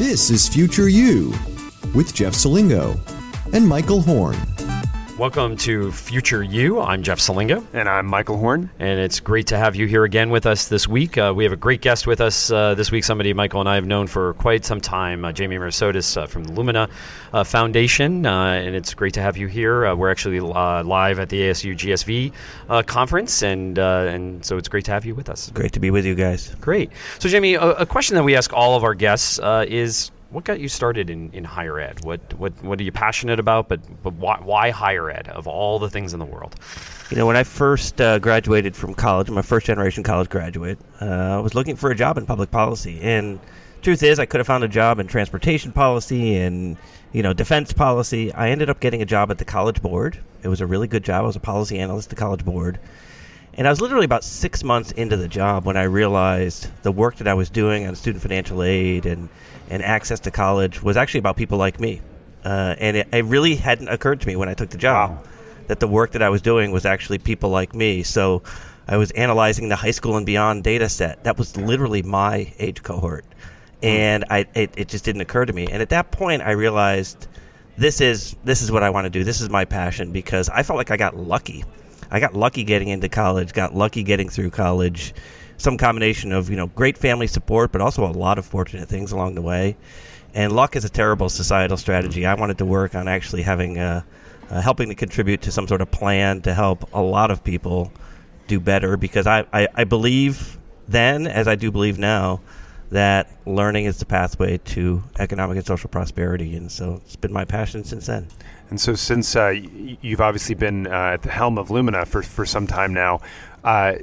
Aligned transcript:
This 0.00 0.30
is 0.30 0.48
Future 0.48 0.88
You 0.88 1.28
with 1.94 2.14
Jeff 2.14 2.32
Selingo 2.32 2.98
and 3.52 3.68
Michael 3.68 4.00
Horn. 4.00 4.34
Welcome 5.20 5.58
to 5.58 5.92
Future 5.92 6.42
You. 6.42 6.80
I'm 6.80 7.02
Jeff 7.02 7.18
Selingo. 7.18 7.62
And 7.74 7.90
I'm 7.90 8.06
Michael 8.06 8.38
Horn. 8.38 8.70
And 8.78 8.98
it's 8.98 9.20
great 9.20 9.48
to 9.48 9.58
have 9.58 9.76
you 9.76 9.84
here 9.84 10.04
again 10.04 10.30
with 10.30 10.46
us 10.46 10.68
this 10.68 10.88
week. 10.88 11.18
Uh, 11.18 11.34
we 11.36 11.44
have 11.44 11.52
a 11.52 11.58
great 11.58 11.82
guest 11.82 12.06
with 12.06 12.22
us 12.22 12.50
uh, 12.50 12.74
this 12.74 12.90
week, 12.90 13.04
somebody 13.04 13.34
Michael 13.34 13.60
and 13.60 13.68
I 13.68 13.74
have 13.74 13.84
known 13.84 14.06
for 14.06 14.32
quite 14.32 14.64
some 14.64 14.80
time, 14.80 15.26
uh, 15.26 15.32
Jamie 15.32 15.58
Merisotis 15.58 16.16
uh, 16.16 16.26
from 16.26 16.44
the 16.44 16.52
Lumina 16.52 16.88
uh, 17.34 17.44
Foundation. 17.44 18.24
Uh, 18.24 18.52
and 18.52 18.74
it's 18.74 18.94
great 18.94 19.12
to 19.12 19.20
have 19.20 19.36
you 19.36 19.46
here. 19.46 19.94
we're 19.94 20.10
actually 20.10 20.40
live 20.40 21.18
at 21.18 21.28
the 21.28 21.42
ASU 21.42 21.76
GSV 21.76 22.86
conference, 22.86 23.42
and, 23.42 23.76
and 23.76 24.42
so 24.42 24.56
it's 24.56 24.68
great 24.68 24.86
to 24.86 24.90
have 24.90 25.04
you 25.04 25.14
with 25.14 25.28
us. 25.28 25.50
Great 25.50 25.72
to 25.72 25.80
be 25.80 25.90
with 25.90 26.06
you 26.06 26.14
guys. 26.14 26.54
Great. 26.62 26.90
So, 27.18 27.28
Jamie, 27.28 27.56
a, 27.56 27.72
a 27.72 27.84
question 27.84 28.16
that 28.16 28.24
we 28.24 28.36
ask 28.36 28.54
all 28.54 28.74
of 28.74 28.84
our 28.84 28.94
guests 28.94 29.38
is 29.68 30.12
what 30.30 30.44
got 30.44 30.60
you 30.60 30.68
started 30.68 31.10
in, 31.10 31.30
in 31.32 31.44
higher 31.44 31.78
ed? 31.78 32.04
What, 32.04 32.20
what 32.34 32.52
what 32.62 32.80
are 32.80 32.82
you 32.82 32.92
passionate 32.92 33.40
about? 33.40 33.68
But 33.68 33.80
but 34.02 34.14
why, 34.14 34.38
why 34.42 34.70
higher 34.70 35.10
ed 35.10 35.28
of 35.28 35.46
all 35.46 35.78
the 35.78 35.90
things 35.90 36.12
in 36.12 36.18
the 36.18 36.24
world? 36.24 36.54
You 37.10 37.16
know, 37.16 37.26
when 37.26 37.36
I 37.36 37.42
first 37.42 38.00
uh, 38.00 38.18
graduated 38.20 38.76
from 38.76 38.94
college, 38.94 39.28
I'm 39.28 39.38
a 39.38 39.42
first 39.42 39.66
generation 39.66 40.02
college 40.02 40.28
graduate. 40.28 40.78
Uh, 41.00 41.04
I 41.04 41.38
was 41.40 41.54
looking 41.54 41.76
for 41.76 41.90
a 41.90 41.96
job 41.96 42.16
in 42.16 42.26
public 42.26 42.50
policy, 42.50 43.00
and 43.00 43.40
truth 43.82 44.02
is, 44.02 44.18
I 44.18 44.26
could 44.26 44.38
have 44.38 44.46
found 44.46 44.62
a 44.62 44.68
job 44.68 45.00
in 45.00 45.06
transportation 45.08 45.72
policy 45.72 46.36
and 46.36 46.76
you 47.12 47.22
know 47.22 47.32
defense 47.32 47.72
policy. 47.72 48.32
I 48.32 48.50
ended 48.50 48.70
up 48.70 48.80
getting 48.80 49.02
a 49.02 49.06
job 49.06 49.30
at 49.30 49.38
the 49.38 49.44
College 49.44 49.82
Board. 49.82 50.18
It 50.42 50.48
was 50.48 50.60
a 50.60 50.66
really 50.66 50.86
good 50.86 51.04
job. 51.04 51.24
I 51.24 51.26
was 51.26 51.36
a 51.36 51.40
policy 51.40 51.78
analyst 51.78 52.06
at 52.06 52.10
the 52.10 52.20
College 52.20 52.44
Board. 52.44 52.78
And 53.54 53.66
I 53.66 53.70
was 53.70 53.80
literally 53.80 54.04
about 54.04 54.24
six 54.24 54.62
months 54.62 54.92
into 54.92 55.16
the 55.16 55.28
job 55.28 55.64
when 55.64 55.76
I 55.76 55.82
realized 55.82 56.68
the 56.82 56.92
work 56.92 57.16
that 57.16 57.28
I 57.28 57.34
was 57.34 57.50
doing 57.50 57.86
on 57.86 57.94
student 57.94 58.22
financial 58.22 58.62
aid 58.62 59.06
and 59.06 59.28
and 59.68 59.84
access 59.84 60.20
to 60.20 60.30
college 60.30 60.82
was 60.82 60.96
actually 60.96 61.18
about 61.18 61.36
people 61.36 61.56
like 61.56 61.78
me. 61.78 62.00
Uh, 62.44 62.74
and 62.78 62.96
it, 62.96 63.08
it, 63.12 63.24
really 63.26 63.54
hadn't 63.54 63.88
occurred 63.88 64.20
to 64.20 64.26
me 64.26 64.34
when 64.34 64.48
I 64.48 64.54
took 64.54 64.70
the 64.70 64.78
job 64.78 65.10
wow. 65.10 65.22
that 65.68 65.78
the 65.78 65.86
work 65.86 66.12
that 66.12 66.22
I 66.22 66.28
was 66.28 66.42
doing 66.42 66.72
was 66.72 66.84
actually 66.84 67.18
people 67.18 67.50
like 67.50 67.74
me. 67.74 68.02
So 68.02 68.42
I 68.88 68.96
was 68.96 69.10
analyzing 69.12 69.68
the 69.68 69.76
high 69.76 69.90
school 69.90 70.16
and 70.16 70.26
beyond 70.26 70.64
data 70.64 70.88
set. 70.88 71.22
That 71.24 71.38
was 71.38 71.56
literally 71.56 72.02
my 72.02 72.52
age 72.58 72.82
cohort. 72.82 73.24
Hmm. 73.80 73.86
And 73.86 74.24
I, 74.30 74.46
it, 74.54 74.72
it 74.76 74.88
just 74.88 75.04
didn't 75.04 75.20
occur 75.20 75.44
to 75.44 75.52
me. 75.52 75.68
And 75.70 75.82
at 75.82 75.90
that 75.90 76.10
point, 76.10 76.42
I 76.42 76.52
realized 76.52 77.28
this 77.76 78.00
is 78.00 78.36
this 78.44 78.62
is 78.62 78.72
what 78.72 78.82
I 78.82 78.90
want 78.90 79.04
to 79.04 79.10
do. 79.10 79.22
This 79.22 79.40
is 79.40 79.48
my 79.48 79.64
passion 79.64 80.12
because 80.12 80.48
I 80.48 80.62
felt 80.62 80.76
like 80.76 80.90
I 80.90 80.96
got 80.96 81.16
lucky. 81.16 81.64
I 82.10 82.20
got 82.20 82.34
lucky 82.34 82.64
getting 82.64 82.88
into 82.88 83.08
college, 83.08 83.52
got 83.52 83.74
lucky 83.74 84.02
getting 84.02 84.28
through 84.28 84.50
college, 84.50 85.14
some 85.56 85.76
combination 85.76 86.32
of 86.32 86.50
you 86.50 86.56
know 86.56 86.66
great 86.68 86.98
family 86.98 87.26
support, 87.26 87.72
but 87.72 87.80
also 87.80 88.04
a 88.04 88.12
lot 88.12 88.38
of 88.38 88.46
fortunate 88.46 88.88
things 88.88 89.12
along 89.12 89.34
the 89.34 89.42
way. 89.42 89.76
And 90.34 90.52
luck 90.52 90.76
is 90.76 90.84
a 90.84 90.88
terrible 90.88 91.28
societal 91.28 91.76
strategy. 91.76 92.24
I 92.24 92.34
wanted 92.34 92.58
to 92.58 92.64
work 92.64 92.94
on 92.94 93.08
actually 93.08 93.42
having 93.42 93.78
uh, 93.78 94.02
uh, 94.50 94.60
helping 94.60 94.88
to 94.88 94.94
contribute 94.94 95.42
to 95.42 95.52
some 95.52 95.68
sort 95.68 95.80
of 95.80 95.90
plan 95.90 96.42
to 96.42 96.54
help 96.54 96.92
a 96.92 97.02
lot 97.02 97.30
of 97.30 97.44
people 97.44 97.92
do 98.48 98.58
better 98.58 98.96
because 98.96 99.26
I, 99.26 99.46
I, 99.52 99.68
I 99.74 99.84
believe 99.84 100.58
then, 100.88 101.26
as 101.26 101.46
I 101.46 101.54
do 101.54 101.70
believe 101.70 101.98
now, 101.98 102.40
that 102.90 103.28
learning 103.46 103.84
is 103.84 103.98
the 103.98 104.04
pathway 104.04 104.58
to 104.58 105.02
economic 105.18 105.56
and 105.56 105.66
social 105.66 105.88
prosperity. 105.88 106.56
And 106.56 106.70
so 106.70 107.00
it's 107.04 107.16
been 107.16 107.32
my 107.32 107.44
passion 107.44 107.84
since 107.84 108.06
then. 108.06 108.26
And 108.68 108.80
so, 108.80 108.94
since 108.94 109.34
uh, 109.34 109.48
you've 110.00 110.20
obviously 110.20 110.54
been 110.54 110.86
uh, 110.86 111.12
at 111.14 111.22
the 111.22 111.30
helm 111.30 111.58
of 111.58 111.70
Lumina 111.70 112.06
for, 112.06 112.22
for 112.22 112.46
some 112.46 112.66
time 112.66 112.94
now, 112.94 113.20
uh, 113.64 113.94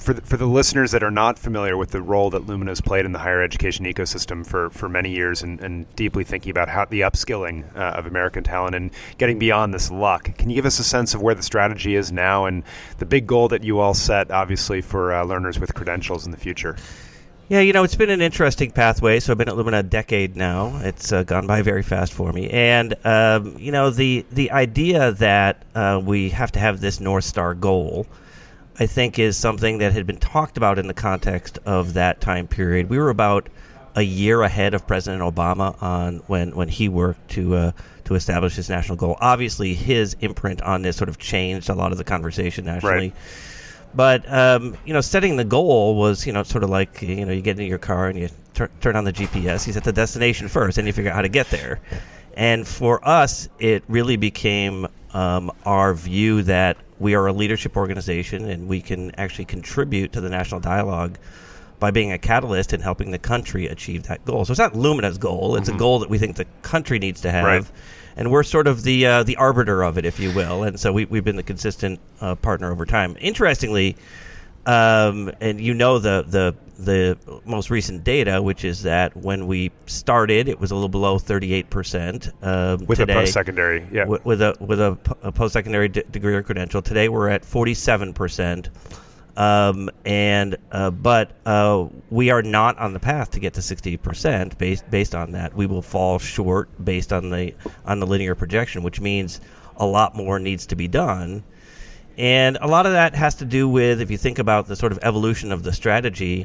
for 0.00 0.14
the, 0.14 0.22
for 0.22 0.36
the 0.38 0.46
listeners 0.46 0.92
that 0.92 1.02
are 1.02 1.10
not 1.10 1.38
familiar 1.38 1.76
with 1.76 1.90
the 1.90 2.00
role 2.00 2.30
that 2.30 2.46
Lumina 2.46 2.70
has 2.70 2.80
played 2.80 3.04
in 3.04 3.12
the 3.12 3.18
higher 3.18 3.42
education 3.42 3.84
ecosystem 3.84 4.46
for, 4.46 4.70
for 4.70 4.88
many 4.88 5.10
years 5.10 5.42
and, 5.42 5.60
and 5.60 5.94
deeply 5.94 6.24
thinking 6.24 6.50
about 6.50 6.68
how 6.68 6.86
the 6.86 7.02
upskilling 7.02 7.64
uh, 7.76 7.98
of 7.98 8.06
American 8.06 8.42
talent 8.42 8.74
and 8.74 8.90
getting 9.18 9.38
beyond 9.38 9.74
this 9.74 9.90
luck, 9.90 10.34
can 10.38 10.48
you 10.48 10.56
give 10.56 10.64
us 10.64 10.78
a 10.78 10.84
sense 10.84 11.12
of 11.12 11.20
where 11.20 11.34
the 11.34 11.42
strategy 11.42 11.94
is 11.94 12.10
now 12.10 12.46
and 12.46 12.64
the 12.98 13.04
big 13.04 13.26
goal 13.26 13.48
that 13.48 13.62
you 13.62 13.78
all 13.78 13.94
set, 13.94 14.30
obviously, 14.30 14.80
for 14.80 15.12
uh, 15.12 15.22
learners 15.22 15.60
with 15.60 15.74
credentials 15.74 16.24
in 16.24 16.30
the 16.30 16.38
future? 16.38 16.76
Yeah, 17.50 17.60
you 17.60 17.74
know, 17.74 17.84
it's 17.84 17.96
been 17.96 18.08
an 18.08 18.22
interesting 18.22 18.70
pathway. 18.70 19.20
So 19.20 19.32
I've 19.32 19.38
been 19.38 19.48
at 19.48 19.56
Lumina 19.56 19.80
a 19.80 19.82
decade 19.82 20.36
now. 20.36 20.80
It's 20.82 21.12
uh, 21.12 21.24
gone 21.24 21.46
by 21.46 21.60
very 21.60 21.82
fast 21.82 22.14
for 22.14 22.32
me. 22.32 22.48
And, 22.48 22.94
um, 23.04 23.58
you 23.58 23.72
know, 23.72 23.90
the, 23.90 24.24
the 24.32 24.52
idea 24.52 25.12
that 25.12 25.62
uh, 25.74 26.00
we 26.02 26.30
have 26.30 26.52
to 26.52 26.58
have 26.60 26.80
this 26.80 26.98
North 27.00 27.24
Star 27.24 27.54
goal– 27.54 28.06
I 28.80 28.86
think 28.86 29.18
is 29.18 29.36
something 29.36 29.78
that 29.78 29.92
had 29.92 30.06
been 30.06 30.16
talked 30.16 30.56
about 30.56 30.78
in 30.78 30.86
the 30.86 30.94
context 30.94 31.58
of 31.66 31.92
that 31.94 32.22
time 32.22 32.48
period. 32.48 32.88
We 32.88 32.96
were 32.96 33.10
about 33.10 33.50
a 33.94 34.00
year 34.00 34.40
ahead 34.40 34.72
of 34.72 34.86
President 34.86 35.22
Obama 35.22 35.80
on 35.82 36.22
when, 36.28 36.56
when 36.56 36.68
he 36.68 36.88
worked 36.88 37.30
to 37.32 37.56
uh, 37.56 37.72
to 38.04 38.14
establish 38.14 38.56
his 38.56 38.70
national 38.70 38.96
goal. 38.96 39.18
Obviously, 39.20 39.74
his 39.74 40.16
imprint 40.20 40.62
on 40.62 40.80
this 40.80 40.96
sort 40.96 41.10
of 41.10 41.18
changed 41.18 41.68
a 41.68 41.74
lot 41.74 41.92
of 41.92 41.98
the 41.98 42.04
conversation 42.04 42.64
nationally. 42.64 43.10
Right. 43.10 43.14
But 43.94 44.30
um, 44.32 44.76
you 44.84 44.92
know, 44.92 45.00
setting 45.00 45.36
the 45.36 45.44
goal 45.44 45.96
was 45.96 46.26
you 46.26 46.32
know 46.32 46.42
sort 46.42 46.64
of 46.64 46.70
like 46.70 47.02
you 47.02 47.24
know 47.24 47.32
you 47.32 47.42
get 47.42 47.52
into 47.52 47.64
your 47.64 47.78
car 47.78 48.08
and 48.08 48.18
you 48.18 48.28
tur- 48.54 48.70
turn 48.80 48.96
on 48.96 49.04
the 49.04 49.12
GPS. 49.12 49.66
You 49.66 49.72
set 49.72 49.84
the 49.84 49.92
destination 49.92 50.48
first, 50.48 50.78
and 50.78 50.86
you 50.86 50.92
figure 50.92 51.10
out 51.10 51.16
how 51.16 51.22
to 51.22 51.28
get 51.28 51.50
there. 51.50 51.80
And 52.34 52.66
for 52.66 53.06
us, 53.06 53.48
it 53.58 53.82
really 53.88 54.16
became 54.16 54.86
um, 55.12 55.50
our 55.66 55.94
view 55.94 56.42
that 56.42 56.76
we 56.98 57.14
are 57.14 57.26
a 57.26 57.32
leadership 57.32 57.76
organization 57.76 58.48
and 58.48 58.68
we 58.68 58.80
can 58.80 59.10
actually 59.16 59.46
contribute 59.46 60.12
to 60.12 60.20
the 60.20 60.28
national 60.28 60.60
dialogue 60.60 61.18
by 61.80 61.90
being 61.90 62.12
a 62.12 62.18
catalyst 62.18 62.74
and 62.74 62.82
helping 62.82 63.10
the 63.10 63.18
country 63.18 63.66
achieve 63.66 64.02
that 64.04 64.22
goal. 64.26 64.44
So 64.44 64.52
it's 64.52 64.58
not 64.58 64.74
Lumina's 64.74 65.18
goal; 65.18 65.56
it's 65.56 65.68
mm-hmm. 65.68 65.76
a 65.76 65.78
goal 65.78 65.98
that 66.00 66.10
we 66.10 66.18
think 66.18 66.36
the 66.36 66.46
country 66.62 66.98
needs 66.98 67.22
to 67.22 67.30
have, 67.30 67.44
right. 67.44 67.64
And 68.20 68.30
we're 68.30 68.42
sort 68.42 68.66
of 68.66 68.82
the 68.82 69.06
uh, 69.06 69.22
the 69.22 69.36
arbiter 69.36 69.82
of 69.82 69.96
it, 69.96 70.04
if 70.04 70.20
you 70.20 70.30
will. 70.32 70.62
And 70.62 70.78
so 70.78 70.92
we, 70.92 71.06
we've 71.06 71.24
been 71.24 71.36
the 71.36 71.42
consistent 71.42 71.98
uh, 72.20 72.34
partner 72.34 72.70
over 72.70 72.84
time. 72.84 73.16
Interestingly, 73.18 73.96
um, 74.66 75.32
and 75.40 75.58
you 75.58 75.72
know 75.72 75.98
the 75.98 76.24
the 76.28 76.54
the 76.78 77.18
most 77.46 77.70
recent 77.70 78.04
data, 78.04 78.42
which 78.42 78.62
is 78.64 78.82
that 78.82 79.16
when 79.16 79.46
we 79.46 79.70
started, 79.86 80.48
it 80.48 80.60
was 80.60 80.70
a 80.70 80.74
little 80.74 80.88
below 80.88 81.18
38%. 81.18 82.32
Uh, 82.42 82.78
with 82.86 82.98
today, 82.98 83.12
a 83.12 83.16
post 83.16 83.34
secondary, 83.34 83.86
yeah. 83.92 84.06
With, 84.06 84.24
with, 84.24 84.40
a, 84.40 84.56
with 84.60 84.80
a, 84.80 84.96
a 85.20 85.30
post 85.30 85.52
secondary 85.52 85.88
d- 85.88 86.04
degree 86.10 86.34
or 86.34 86.42
credential. 86.42 86.80
Today 86.80 87.10
we're 87.10 87.28
at 87.28 87.42
47%. 87.42 88.70
Um, 89.40 89.88
and 90.04 90.58
uh, 90.70 90.90
but 90.90 91.32
uh, 91.46 91.86
we 92.10 92.28
are 92.28 92.42
not 92.42 92.76
on 92.76 92.92
the 92.92 93.00
path 93.00 93.30
to 93.30 93.40
get 93.40 93.54
to 93.54 93.62
60% 93.62 94.58
based 94.58 94.90
based 94.90 95.14
on 95.14 95.32
that. 95.32 95.54
We 95.54 95.64
will 95.64 95.80
fall 95.80 96.18
short 96.18 96.68
based 96.84 97.10
on 97.10 97.30
the 97.30 97.54
on 97.86 98.00
the 98.00 98.06
linear 98.06 98.34
projection, 98.34 98.82
which 98.82 99.00
means 99.00 99.40
a 99.78 99.86
lot 99.86 100.14
more 100.14 100.38
needs 100.38 100.66
to 100.66 100.76
be 100.76 100.88
done. 100.88 101.42
And 102.18 102.58
a 102.60 102.66
lot 102.66 102.84
of 102.84 102.92
that 102.92 103.14
has 103.14 103.36
to 103.36 103.46
do 103.46 103.66
with 103.66 104.02
if 104.02 104.10
you 104.10 104.18
think 104.18 104.38
about 104.38 104.66
the 104.66 104.76
sort 104.76 104.92
of 104.92 104.98
evolution 105.00 105.52
of 105.52 105.62
the 105.62 105.72
strategy 105.72 106.44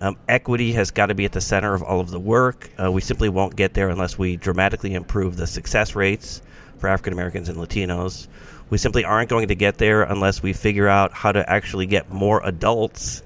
um, 0.00 0.16
equity 0.26 0.72
has 0.72 0.90
got 0.90 1.06
to 1.06 1.14
be 1.14 1.26
at 1.26 1.32
the 1.32 1.40
center 1.42 1.74
of 1.74 1.82
all 1.82 2.00
of 2.00 2.10
the 2.10 2.18
work. 2.18 2.70
Uh, 2.82 2.90
we 2.90 3.02
simply 3.02 3.28
won't 3.28 3.56
get 3.56 3.74
there 3.74 3.90
unless 3.90 4.16
we 4.16 4.36
dramatically 4.36 4.94
improve 4.94 5.36
the 5.36 5.46
success 5.46 5.94
rates 5.94 6.40
for 6.78 6.88
African 6.88 7.12
Americans 7.12 7.50
and 7.50 7.58
Latinos. 7.58 8.26
We 8.72 8.78
simply 8.78 9.04
aren't 9.04 9.28
going 9.28 9.48
to 9.48 9.54
get 9.54 9.76
there 9.76 10.02
unless 10.02 10.42
we 10.42 10.54
figure 10.54 10.88
out 10.88 11.12
how 11.12 11.30
to 11.30 11.46
actually 11.46 11.84
get 11.84 12.10
more 12.10 12.40
adults 12.42 13.22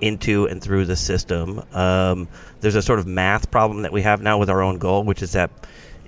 into 0.00 0.48
and 0.48 0.60
through 0.60 0.86
the 0.86 0.96
system. 0.96 1.62
Um, 1.72 2.26
there's 2.58 2.74
a 2.74 2.82
sort 2.82 2.98
of 2.98 3.06
math 3.06 3.48
problem 3.48 3.82
that 3.82 3.92
we 3.92 4.02
have 4.02 4.22
now 4.22 4.38
with 4.38 4.50
our 4.50 4.60
own 4.60 4.78
goal, 4.78 5.04
which 5.04 5.22
is 5.22 5.30
that 5.34 5.52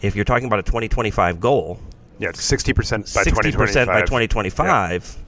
if 0.03 0.17
you're 0.17 0.25
talking 0.25 0.49
about 0.49 0.59
a 0.59 0.65
2025 0.65 1.39
goal, 1.39 1.79
yeah, 2.19 2.31
60% 2.31 3.15
by 3.15 3.23
60% 3.23 3.87
by 3.87 4.01
2025, 4.01 5.17
yeah. 5.17 5.25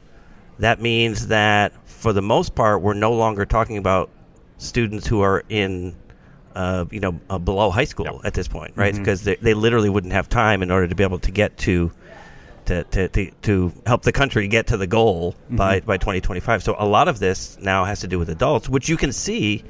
that 0.58 0.80
means 0.80 1.28
that 1.28 1.72
for 1.88 2.12
the 2.12 2.20
most 2.20 2.56
part, 2.56 2.82
we're 2.82 2.94
no 2.94 3.12
longer 3.12 3.46
talking 3.46 3.76
about 3.76 4.10
students 4.58 5.06
who 5.06 5.20
are 5.20 5.44
in 5.48 5.94
uh, 6.56 6.84
you 6.91 6.98
know 6.98 7.20
uh, 7.30 7.38
below 7.38 7.70
high 7.70 7.84
school 7.84 8.06
yep. 8.06 8.24
at 8.24 8.34
this 8.34 8.48
point, 8.48 8.72
right? 8.74 8.97
Because 8.97 9.20
mm-hmm. 9.20 9.44
they, 9.44 9.53
they 9.53 9.54
literally 9.54 9.88
wouldn't 9.88 10.15
have 10.15 10.28
time 10.28 10.65
in 10.65 10.72
order 10.72 10.88
to 10.88 10.97
be 10.97 11.04
able 11.04 11.20
to 11.20 11.30
get 11.30 11.56
to 11.58 11.92
to, 12.72 12.84
to, 12.84 13.09
to, 13.09 13.30
to 13.42 13.72
help 13.86 14.03
the 14.03 14.13
country 14.13 14.48
get 14.48 14.69
to 14.69 14.77
the 14.77 14.86
goal 14.86 15.33
mm-hmm. 15.33 15.57
by, 15.57 15.80
by 15.80 15.97
2025. 15.97 16.63
So 16.63 16.77
a 16.78 16.86
lot 16.86 17.09
of 17.09 17.19
this 17.19 17.59
now 17.60 17.84
has 17.84 18.01
to 18.01 18.09
do 18.09 18.19
with 18.19 18.30
adults, 18.30 18.69
which 18.69 18.89
you 18.89 18.97
can 18.97 19.13
see 19.13 19.65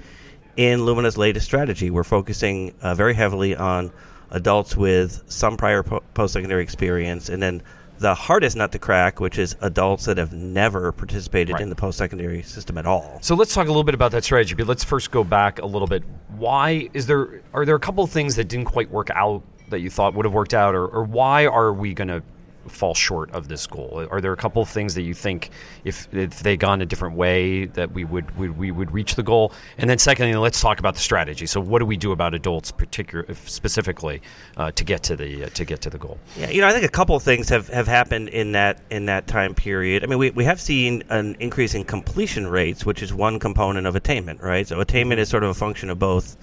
in 0.56 0.84
Lumina's 0.84 1.16
latest 1.16 1.46
strategy. 1.46 1.90
We're 1.90 2.04
focusing 2.04 2.74
uh, 2.82 2.94
very 2.94 3.14
heavily 3.14 3.56
on 3.56 3.92
adults 4.30 4.76
with 4.76 5.22
some 5.26 5.56
prior 5.56 5.82
po- 5.82 6.02
post 6.14 6.32
secondary 6.32 6.62
experience 6.62 7.28
and 7.28 7.42
then 7.42 7.62
the 7.98 8.14
hardest 8.14 8.56
nut 8.56 8.72
to 8.72 8.78
crack, 8.78 9.20
which 9.20 9.38
is 9.38 9.56
adults 9.60 10.06
that 10.06 10.18
have 10.18 10.32
never 10.32 10.90
participated 10.92 11.54
right. 11.54 11.62
in 11.62 11.68
the 11.68 11.76
post 11.76 11.98
secondary 11.98 12.42
system 12.42 12.76
at 12.76 12.84
all. 12.84 13.18
So 13.22 13.36
let's 13.36 13.54
talk 13.54 13.66
a 13.66 13.70
little 13.70 13.84
bit 13.84 13.94
about 13.94 14.10
that 14.12 14.24
strategy, 14.24 14.54
but 14.54 14.66
let's 14.66 14.82
first 14.82 15.10
go 15.10 15.22
back 15.22 15.60
a 15.60 15.66
little 15.66 15.86
bit. 15.86 16.02
Why 16.36 16.88
is 16.92 17.06
there 17.06 17.42
are 17.54 17.64
there 17.64 17.76
a 17.76 17.80
couple 17.80 18.02
of 18.02 18.10
things 18.10 18.36
that 18.36 18.48
didn't 18.48 18.66
quite 18.66 18.90
work 18.90 19.10
out 19.10 19.42
that 19.70 19.80
you 19.80 19.90
thought 19.90 20.14
would 20.14 20.24
have 20.24 20.34
worked 20.34 20.54
out, 20.54 20.74
or, 20.74 20.86
or 20.86 21.04
why 21.04 21.46
are 21.46 21.72
we 21.72 21.94
going 21.94 22.08
to 22.08 22.22
fall 22.68 22.94
short 22.94 23.30
of 23.32 23.48
this 23.48 23.66
goal? 23.66 24.06
Are 24.10 24.20
there 24.20 24.32
a 24.32 24.36
couple 24.36 24.62
of 24.62 24.68
things 24.68 24.94
that 24.94 25.02
you 25.02 25.14
think, 25.14 25.50
if 25.84 26.12
if 26.12 26.42
they 26.42 26.56
gone 26.56 26.80
a 26.82 26.86
different 26.86 27.16
way, 27.16 27.66
that 27.66 27.92
we 27.92 28.04
would, 28.04 28.36
would 28.36 28.56
we 28.56 28.70
would 28.70 28.92
reach 28.92 29.14
the 29.14 29.22
goal? 29.22 29.52
And 29.78 29.88
then 29.88 29.98
secondly, 29.98 30.34
let's 30.36 30.60
talk 30.60 30.78
about 30.78 30.94
the 30.94 31.00
strategy. 31.00 31.46
So, 31.46 31.60
what 31.60 31.78
do 31.78 31.86
we 31.86 31.96
do 31.96 32.12
about 32.12 32.34
adults, 32.34 32.70
particular 32.70 33.26
specifically, 33.34 34.22
uh, 34.56 34.70
to 34.72 34.84
get 34.84 35.02
to 35.04 35.16
the 35.16 35.44
uh, 35.44 35.48
to 35.50 35.64
get 35.64 35.80
to 35.82 35.90
the 35.90 35.98
goal? 35.98 36.18
Yeah, 36.36 36.50
you 36.50 36.60
know, 36.60 36.68
I 36.68 36.72
think 36.72 36.84
a 36.84 36.88
couple 36.88 37.16
of 37.16 37.22
things 37.22 37.48
have, 37.48 37.68
have 37.68 37.86
happened 37.86 38.28
in 38.28 38.52
that 38.52 38.80
in 38.90 39.06
that 39.06 39.26
time 39.26 39.54
period. 39.54 40.04
I 40.04 40.06
mean, 40.06 40.18
we, 40.18 40.30
we 40.30 40.44
have 40.44 40.60
seen 40.60 41.02
an 41.08 41.36
increase 41.40 41.74
in 41.74 41.84
completion 41.84 42.46
rates, 42.46 42.86
which 42.86 43.02
is 43.02 43.12
one 43.12 43.38
component 43.38 43.86
of 43.86 43.96
attainment, 43.96 44.42
right? 44.42 44.66
So 44.66 44.80
attainment 44.80 45.20
is 45.20 45.28
sort 45.28 45.44
of 45.44 45.50
a 45.50 45.54
function 45.54 45.90
of 45.90 45.98
both 45.98 46.36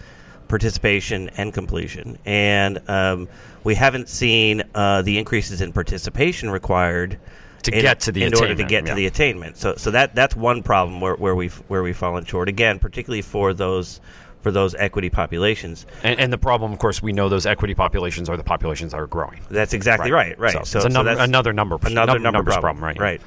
participation 0.49 1.29
and 1.37 1.53
completion. 1.53 2.17
And 2.25 2.81
um, 2.89 3.29
we 3.63 3.75
haven't 3.75 4.09
seen 4.09 4.63
uh, 4.75 5.01
the 5.03 5.17
increases 5.17 5.61
in 5.61 5.71
participation 5.71 6.49
required 6.49 7.17
to 7.63 7.73
in, 7.73 7.81
get 7.81 8.01
to 8.01 8.11
the 8.11 8.23
in 8.23 8.35
order 8.35 8.55
to 8.55 8.63
get 8.63 8.83
yeah. 8.83 8.89
to 8.89 8.95
the 8.95 9.05
attainment. 9.05 9.57
So 9.57 9.75
so 9.75 9.91
that 9.91 10.15
that's 10.15 10.35
one 10.35 10.63
problem 10.63 10.99
where, 10.99 11.15
where 11.15 11.35
we've 11.35 11.55
where 11.67 11.83
we've 11.83 11.95
fallen 11.95 12.25
short 12.25 12.49
again, 12.49 12.79
particularly 12.79 13.21
for 13.21 13.53
those 13.53 14.01
for 14.41 14.51
those 14.51 14.73
equity 14.75 15.09
populations. 15.09 15.85
And, 16.01 16.17
and, 16.17 16.31
the 16.31 16.37
problem, 16.37 16.71
of 16.71 16.79
course, 16.79 17.03
we 17.03 17.11
know 17.11 17.27
those 17.27 17.45
equity 17.45 17.75
populations 17.75 18.29
are 18.29 18.37
the 18.37 18.43
populations 18.43 18.93
that 18.93 19.01
are 19.01 19.05
growing. 19.05 19.41
That's 19.51 19.73
exactly 19.73 20.11
right. 20.11 20.39
Right. 20.39 20.55
right. 20.55 20.65
So, 20.65 20.79
so, 20.79 20.85
it's 20.85 20.93
num- 20.93 21.09
another 21.09 21.51
number, 21.51 21.77
another 21.83 22.13
number 22.13 22.37
numbers 22.37 22.53
problem. 22.53 22.77
problem. 22.77 22.83
Right. 22.83 22.99
Right. 22.99 23.21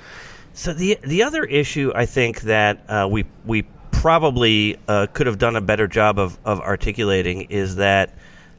So 0.54 0.72
the 0.72 0.98
the 1.02 1.22
other 1.22 1.44
issue 1.44 1.92
I 1.94 2.06
think 2.06 2.42
that 2.42 2.84
uh, 2.88 3.08
we 3.10 3.24
we 3.44 3.64
probably 4.02 4.76
uh, 4.88 5.06
could 5.12 5.28
have 5.28 5.38
done 5.38 5.54
a 5.54 5.60
better 5.60 5.86
job 5.86 6.18
of, 6.18 6.36
of 6.44 6.60
articulating 6.60 7.42
is 7.42 7.76
that 7.76 8.12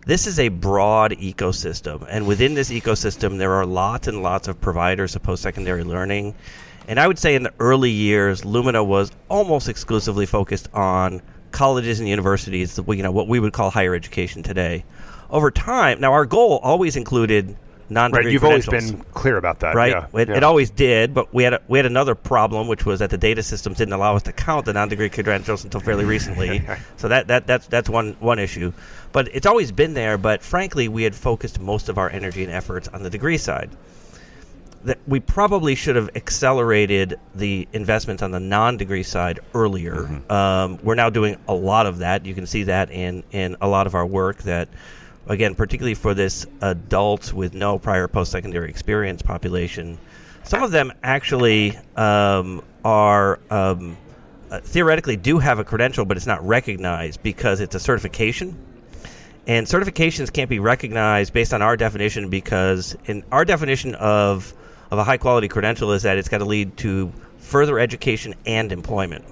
this 0.05 0.25
is 0.25 0.39
a 0.39 0.47
broad 0.47 1.11
ecosystem, 1.11 2.07
and 2.09 2.25
within 2.25 2.53
this 2.53 2.71
ecosystem, 2.71 3.37
there 3.37 3.51
are 3.51 3.65
lots 3.65 4.07
and 4.07 4.23
lots 4.23 4.47
of 4.47 4.61
providers 4.61 5.17
of 5.17 5.21
post 5.21 5.43
secondary 5.43 5.83
learning. 5.83 6.33
And 6.87 6.97
I 6.97 7.07
would 7.07 7.19
say 7.19 7.35
in 7.35 7.43
the 7.43 7.51
early 7.59 7.89
years, 7.89 8.45
Lumina 8.45 8.81
was 8.85 9.11
almost 9.27 9.67
exclusively 9.67 10.25
focused 10.25 10.69
on 10.73 11.21
colleges 11.51 11.99
and 11.99 12.07
universities, 12.07 12.79
you 12.87 13.03
know, 13.03 13.11
what 13.11 13.27
we 13.27 13.41
would 13.41 13.51
call 13.51 13.69
higher 13.69 13.93
education 13.93 14.43
today. 14.43 14.85
Over 15.29 15.51
time, 15.51 15.99
now 15.99 16.13
our 16.13 16.25
goal 16.25 16.61
always 16.63 16.95
included 16.95 17.57
non-degree 17.93 18.25
right, 18.25 18.33
you've 18.33 18.43
always 18.43 18.67
been 18.67 19.01
clear 19.13 19.37
about 19.37 19.59
that, 19.61 19.75
right? 19.75 19.91
Yeah, 19.91 20.19
it, 20.19 20.29
yeah. 20.29 20.37
it, 20.37 20.43
always 20.43 20.69
did, 20.69 21.13
but 21.13 21.33
we 21.33 21.43
had 21.43 21.53
a, 21.53 21.61
we 21.67 21.77
had 21.77 21.85
another 21.85 22.15
problem, 22.15 22.67
which 22.67 22.85
was 22.85 22.99
that 22.99 23.09
the 23.09 23.17
data 23.17 23.41
systems 23.43 23.77
didn't 23.77 23.93
allow 23.93 24.15
us 24.15 24.23
to 24.23 24.33
count 24.33 24.65
the 24.65 24.73
non-degree 24.73 25.09
credentials 25.09 25.63
until 25.63 25.79
fairly 25.79 26.05
recently. 26.05 26.63
so 26.97 27.07
that, 27.07 27.27
that 27.27 27.47
that's 27.47 27.67
that's 27.67 27.89
one 27.89 28.15
one 28.19 28.39
issue. 28.39 28.73
But 29.13 29.29
it's 29.33 29.45
always 29.45 29.71
been 29.71 29.93
there. 29.93 30.17
But 30.17 30.41
frankly, 30.41 30.87
we 30.87 31.03
had 31.03 31.15
focused 31.15 31.59
most 31.59 31.87
of 31.87 31.97
our 31.97 32.09
energy 32.09 32.43
and 32.43 32.51
efforts 32.51 32.87
on 32.89 33.03
the 33.03 33.09
degree 33.09 33.37
side. 33.37 33.69
That 34.83 34.99
we 35.07 35.21
probably 35.21 35.75
should 35.75 35.95
have 35.95 36.09
accelerated 36.15 37.17
the 37.33 37.69
investments 37.71 38.21
on 38.21 38.31
the 38.31 38.39
non-degree 38.41 39.03
side 39.03 39.39
earlier. 39.53 39.95
Mm-hmm. 39.95 40.31
Um, 40.31 40.79
we're 40.83 40.95
now 40.95 41.09
doing 41.09 41.37
a 41.47 41.53
lot 41.53 41.85
of 41.85 41.99
that. 41.99 42.25
You 42.25 42.33
can 42.33 42.45
see 42.45 42.63
that 42.63 42.91
in 42.91 43.23
in 43.31 43.55
a 43.61 43.67
lot 43.67 43.87
of 43.87 43.95
our 43.95 44.05
work 44.05 44.43
that 44.43 44.67
again, 45.27 45.55
particularly 45.55 45.95
for 45.95 46.13
this 46.13 46.45
adult 46.61 47.33
with 47.33 47.53
no 47.53 47.79
prior 47.79 48.07
post 48.07 48.31
secondary 48.31 48.69
experience 48.69 49.21
population, 49.21 49.97
some 50.43 50.63
of 50.63 50.71
them 50.71 50.91
actually 51.03 51.77
um, 51.95 52.61
are 52.83 53.39
um, 53.49 53.97
uh, 54.51 54.59
theoretically 54.59 55.15
do 55.15 55.39
have 55.39 55.59
a 55.59 55.63
credential, 55.63 56.05
but 56.05 56.17
it's 56.17 56.27
not 56.27 56.45
recognized 56.45 57.23
because 57.23 57.59
it's 57.59 57.75
a 57.75 57.79
certification. 57.79 58.57
And 59.47 59.67
certifications 59.67 60.31
can't 60.31 60.49
be 60.49 60.59
recognized 60.59 61.33
based 61.33 61.53
on 61.53 61.61
our 61.61 61.75
definition 61.75 62.29
because, 62.29 62.95
in 63.05 63.23
our 63.31 63.43
definition 63.43 63.95
of, 63.95 64.53
of 64.91 64.99
a 64.99 65.03
high 65.03 65.17
quality 65.17 65.47
credential, 65.47 65.91
is 65.91 66.03
that 66.03 66.17
it's 66.17 66.29
got 66.29 66.37
to 66.37 66.45
lead 66.45 66.77
to 66.77 67.11
further 67.39 67.79
education 67.79 68.35
and 68.45 68.71
employment. 68.71 69.25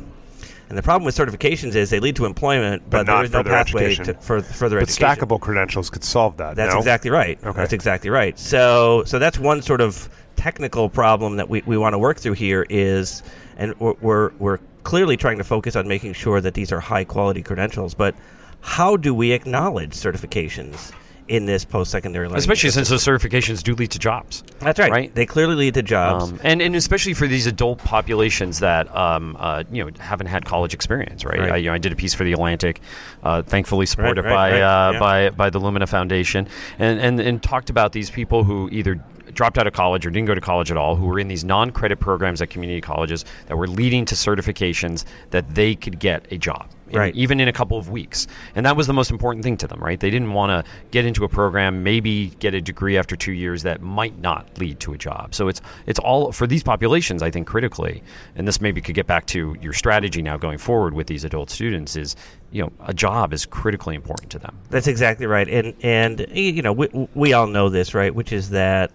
And 0.71 0.77
the 0.77 0.83
problem 0.83 1.03
with 1.03 1.17
certifications 1.17 1.75
is 1.75 1.89
they 1.89 1.99
lead 1.99 2.15
to 2.15 2.23
employment, 2.23 2.83
but, 2.89 3.05
but 3.05 3.13
there 3.13 3.23
is 3.25 3.31
no 3.33 3.43
pathway 3.43 3.93
to 3.93 4.13
for, 4.13 4.41
further 4.41 4.79
but 4.79 4.83
education. 4.83 5.19
But 5.19 5.27
stackable 5.27 5.41
credentials 5.41 5.89
could 5.89 6.01
solve 6.01 6.37
that. 6.37 6.55
That's 6.55 6.73
no? 6.73 6.79
exactly 6.79 7.11
right. 7.11 7.37
Okay. 7.43 7.57
That's 7.59 7.73
exactly 7.73 8.09
right. 8.09 8.39
So, 8.39 9.03
so 9.05 9.19
that's 9.19 9.37
one 9.37 9.61
sort 9.61 9.81
of 9.81 10.07
technical 10.37 10.87
problem 10.87 11.35
that 11.35 11.49
we, 11.49 11.61
we 11.65 11.77
want 11.77 11.93
to 11.93 11.99
work 11.99 12.19
through 12.19 12.35
here 12.35 12.65
is, 12.69 13.21
and 13.57 13.77
we're, 13.81 13.95
we're, 13.99 14.31
we're 14.39 14.59
clearly 14.83 15.17
trying 15.17 15.39
to 15.39 15.43
focus 15.43 15.75
on 15.75 15.89
making 15.89 16.13
sure 16.13 16.39
that 16.39 16.53
these 16.53 16.71
are 16.71 16.79
high 16.79 17.03
quality 17.03 17.43
credentials, 17.43 17.93
but 17.93 18.15
how 18.61 18.95
do 18.95 19.13
we 19.13 19.33
acknowledge 19.33 19.91
certifications? 19.91 20.93
In 21.31 21.45
this 21.45 21.63
post-secondary 21.63 22.27
learning. 22.27 22.39
Especially 22.39 22.69
since 22.71 22.89
those 22.89 23.05
certifications 23.05 23.63
do 23.63 23.73
lead 23.73 23.89
to 23.91 23.99
jobs. 23.99 24.43
That's 24.59 24.77
right. 24.77 24.91
Right. 24.91 25.15
They 25.15 25.25
clearly 25.25 25.55
lead 25.55 25.75
to 25.75 25.81
jobs, 25.81 26.29
um, 26.29 26.41
and 26.43 26.61
and 26.61 26.75
especially 26.75 27.13
for 27.13 27.25
these 27.25 27.47
adult 27.47 27.79
populations 27.79 28.59
that 28.59 28.93
um, 28.93 29.37
uh, 29.39 29.63
you 29.71 29.85
know 29.85 29.91
haven't 29.97 30.27
had 30.27 30.43
college 30.43 30.73
experience. 30.73 31.23
Right. 31.23 31.39
right. 31.39 31.51
I, 31.53 31.55
you 31.55 31.67
know, 31.67 31.73
I 31.73 31.77
did 31.77 31.93
a 31.93 31.95
piece 31.95 32.13
for 32.13 32.25
the 32.25 32.33
Atlantic, 32.33 32.81
uh, 33.23 33.43
thankfully 33.43 33.85
supported 33.85 34.25
right, 34.25 34.31
right, 34.31 34.51
by. 34.51 34.61
Uh, 34.61 34.91
Yeah. 34.91 34.99
by 34.99 35.29
by 35.29 35.49
the 35.49 35.59
Lumina 35.59 35.87
Foundation, 35.87 36.47
and, 36.77 36.99
and 36.99 37.19
and 37.19 37.41
talked 37.41 37.69
about 37.69 37.93
these 37.93 38.09
people 38.09 38.43
who 38.43 38.67
either 38.71 38.99
dropped 39.33 39.57
out 39.57 39.67
of 39.67 39.73
college 39.73 40.05
or 40.05 40.09
didn't 40.09 40.27
go 40.27 40.35
to 40.35 40.41
college 40.41 40.69
at 40.69 40.75
all, 40.75 40.97
who 40.97 41.05
were 41.05 41.19
in 41.19 41.29
these 41.29 41.45
non-credit 41.45 41.99
programs 41.99 42.41
at 42.41 42.49
community 42.49 42.81
colleges 42.81 43.23
that 43.47 43.55
were 43.55 43.67
leading 43.67 44.03
to 44.05 44.15
certifications 44.15 45.05
that 45.29 45.55
they 45.55 45.75
could 45.75 45.99
get 45.99 46.25
a 46.31 46.37
job 46.37 46.67
Right. 46.97 47.15
even 47.15 47.39
in 47.39 47.47
a 47.47 47.53
couple 47.53 47.77
of 47.77 47.89
weeks. 47.89 48.27
And 48.55 48.65
that 48.65 48.75
was 48.75 48.87
the 48.87 48.93
most 48.93 49.11
important 49.11 49.43
thing 49.43 49.57
to 49.57 49.67
them, 49.67 49.79
right? 49.79 49.99
They 49.99 50.09
didn't 50.09 50.33
want 50.33 50.65
to 50.65 50.71
get 50.91 51.05
into 51.05 51.23
a 51.23 51.29
program, 51.29 51.83
maybe 51.83 52.27
get 52.39 52.53
a 52.53 52.61
degree 52.61 52.97
after 52.97 53.15
two 53.15 53.33
years 53.33 53.63
that 53.63 53.81
might 53.81 54.19
not 54.19 54.57
lead 54.57 54.79
to 54.81 54.93
a 54.93 54.97
job. 54.97 55.33
So 55.33 55.47
it's 55.47 55.61
it's 55.85 55.99
all 55.99 56.31
for 56.31 56.47
these 56.47 56.63
populations, 56.63 57.23
I 57.23 57.31
think, 57.31 57.47
critically. 57.47 58.03
And 58.35 58.47
this 58.47 58.61
maybe 58.61 58.81
could 58.81 58.95
get 58.95 59.07
back 59.07 59.25
to 59.27 59.55
your 59.61 59.73
strategy 59.73 60.21
now 60.21 60.37
going 60.37 60.57
forward 60.57 60.93
with 60.93 61.07
these 61.07 61.23
adult 61.23 61.49
students 61.49 61.95
is, 61.95 62.15
you 62.51 62.61
know, 62.61 62.71
a 62.85 62.93
job 62.93 63.33
is 63.33 63.45
critically 63.45 63.95
important 63.95 64.31
to 64.31 64.39
them. 64.39 64.57
That's 64.69 64.87
exactly 64.87 65.25
right, 65.25 65.47
and 65.47 65.73
and 65.83 66.25
you 66.33 66.61
know 66.61 66.73
we 66.73 67.07
we 67.13 67.33
all 67.33 67.47
know 67.47 67.69
this, 67.69 67.93
right? 67.93 68.13
Which 68.13 68.31
is 68.31 68.49
that 68.51 68.91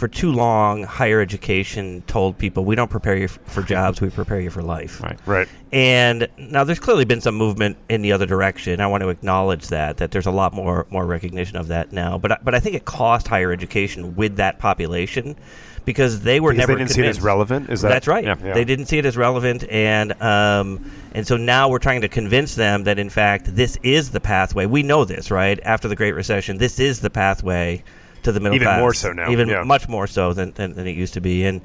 for 0.00 0.08
too 0.08 0.32
long, 0.32 0.82
higher 0.82 1.20
education 1.20 2.02
told 2.06 2.36
people 2.38 2.64
we 2.64 2.74
don't 2.74 2.90
prepare 2.90 3.16
you 3.16 3.24
f- 3.24 3.38
for 3.44 3.62
jobs, 3.74 4.00
we 4.00 4.08
prepare 4.08 4.40
you 4.40 4.48
for 4.50 4.62
life. 4.62 5.00
Right. 5.02 5.18
Right. 5.26 5.48
And 5.72 6.26
now 6.38 6.64
there's 6.64 6.80
clearly 6.80 7.04
been 7.04 7.20
some 7.20 7.34
movement 7.36 7.76
in 7.90 8.00
the 8.02 8.10
other 8.12 8.24
direction. 8.26 8.80
I 8.80 8.86
want 8.86 9.02
to 9.02 9.10
acknowledge 9.10 9.68
that 9.68 9.98
that 9.98 10.10
there's 10.10 10.26
a 10.26 10.30
lot 10.30 10.52
more 10.54 10.86
more 10.90 11.04
recognition 11.06 11.56
of 11.58 11.68
that 11.68 11.92
now. 11.92 12.18
But 12.18 12.32
I- 12.32 12.38
but 12.42 12.54
I 12.54 12.60
think 12.60 12.74
it 12.74 12.86
cost 12.86 13.28
higher 13.28 13.52
education 13.52 14.16
with 14.16 14.36
that 14.36 14.58
population 14.58 15.36
because 15.84 16.20
they 16.22 16.40
were 16.40 16.52
Because 16.52 16.58
never 16.68 16.72
they 16.74 16.78
didn't 16.84 16.90
see 16.94 17.00
it 17.02 17.06
as 17.06 17.20
relevant. 17.20 17.68
Is 17.70 17.82
that 17.82 17.88
That's 17.90 18.06
right. 18.08 18.24
Yeah. 18.24 18.36
Yeah. 18.42 18.54
They 18.54 18.64
didn't 18.64 18.86
see 18.86 18.98
it 18.98 19.04
as 19.06 19.16
relevant, 19.18 19.64
and 19.70 20.12
um, 20.22 20.90
and 21.14 21.26
so 21.26 21.36
now 21.36 21.68
we're 21.68 21.78
trying 21.78 22.00
to 22.00 22.08
convince 22.08 22.54
them 22.54 22.84
that 22.84 22.98
in 22.98 23.10
fact 23.10 23.54
this 23.54 23.76
is 23.82 24.10
the 24.10 24.20
pathway. 24.20 24.64
We 24.66 24.82
know 24.82 25.04
this, 25.04 25.30
right? 25.30 25.60
After 25.62 25.88
the 25.88 25.96
Great 25.96 26.12
Recession, 26.14 26.56
this 26.58 26.80
is 26.80 27.00
the 27.00 27.10
pathway 27.10 27.82
to 28.22 28.32
the 28.32 28.40
middle 28.40 28.56
Even 28.56 28.66
class. 28.66 28.80
more 28.80 28.94
so 28.94 29.12
now, 29.12 29.30
Even 29.30 29.48
yeah. 29.48 29.62
much 29.62 29.88
more 29.88 30.06
so 30.06 30.32
than, 30.32 30.52
than, 30.52 30.74
than 30.74 30.86
it 30.86 30.96
used 30.96 31.14
to 31.14 31.20
be, 31.20 31.44
and. 31.44 31.60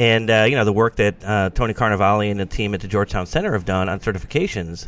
And 0.00 0.30
uh, 0.30 0.46
you 0.48 0.54
know 0.54 0.64
the 0.64 0.72
work 0.72 0.94
that 0.96 1.16
uh, 1.24 1.50
Tony 1.50 1.74
Carnevale 1.74 2.30
and 2.30 2.38
the 2.38 2.46
team 2.46 2.72
at 2.72 2.80
the 2.80 2.86
Georgetown 2.86 3.26
Center 3.26 3.54
have 3.54 3.64
done 3.64 3.88
on 3.88 3.98
certifications, 3.98 4.86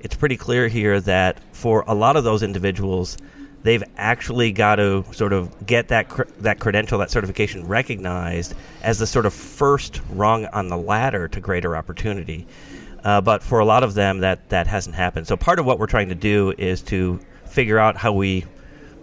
it's 0.00 0.14
pretty 0.14 0.38
clear 0.38 0.66
here 0.66 0.98
that 1.02 1.40
for 1.52 1.84
a 1.86 1.92
lot 1.92 2.16
of 2.16 2.24
those 2.24 2.42
individuals, 2.42 3.18
they've 3.64 3.84
actually 3.98 4.52
got 4.52 4.76
to 4.76 5.04
sort 5.12 5.34
of 5.34 5.66
get 5.66 5.88
that 5.88 6.08
cr- 6.08 6.22
that 6.38 6.58
credential, 6.58 6.98
that 7.00 7.10
certification 7.10 7.66
recognized 7.68 8.54
as 8.82 8.98
the 8.98 9.06
sort 9.06 9.26
of 9.26 9.34
first 9.34 10.00
rung 10.08 10.46
on 10.46 10.68
the 10.68 10.76
ladder 10.78 11.28
to 11.28 11.38
greater 11.38 11.76
opportunity. 11.76 12.46
Uh, 13.04 13.20
but 13.20 13.42
for 13.42 13.58
a 13.58 13.64
lot 13.66 13.82
of 13.82 13.92
them, 13.92 14.20
that 14.20 14.48
that 14.48 14.66
hasn't 14.66 14.96
happened. 14.96 15.26
So 15.26 15.36
part 15.36 15.58
of 15.58 15.66
what 15.66 15.78
we're 15.78 15.86
trying 15.86 16.08
to 16.08 16.14
do 16.14 16.54
is 16.56 16.80
to 16.84 17.20
figure 17.44 17.78
out 17.78 17.98
how 17.98 18.14
we 18.14 18.46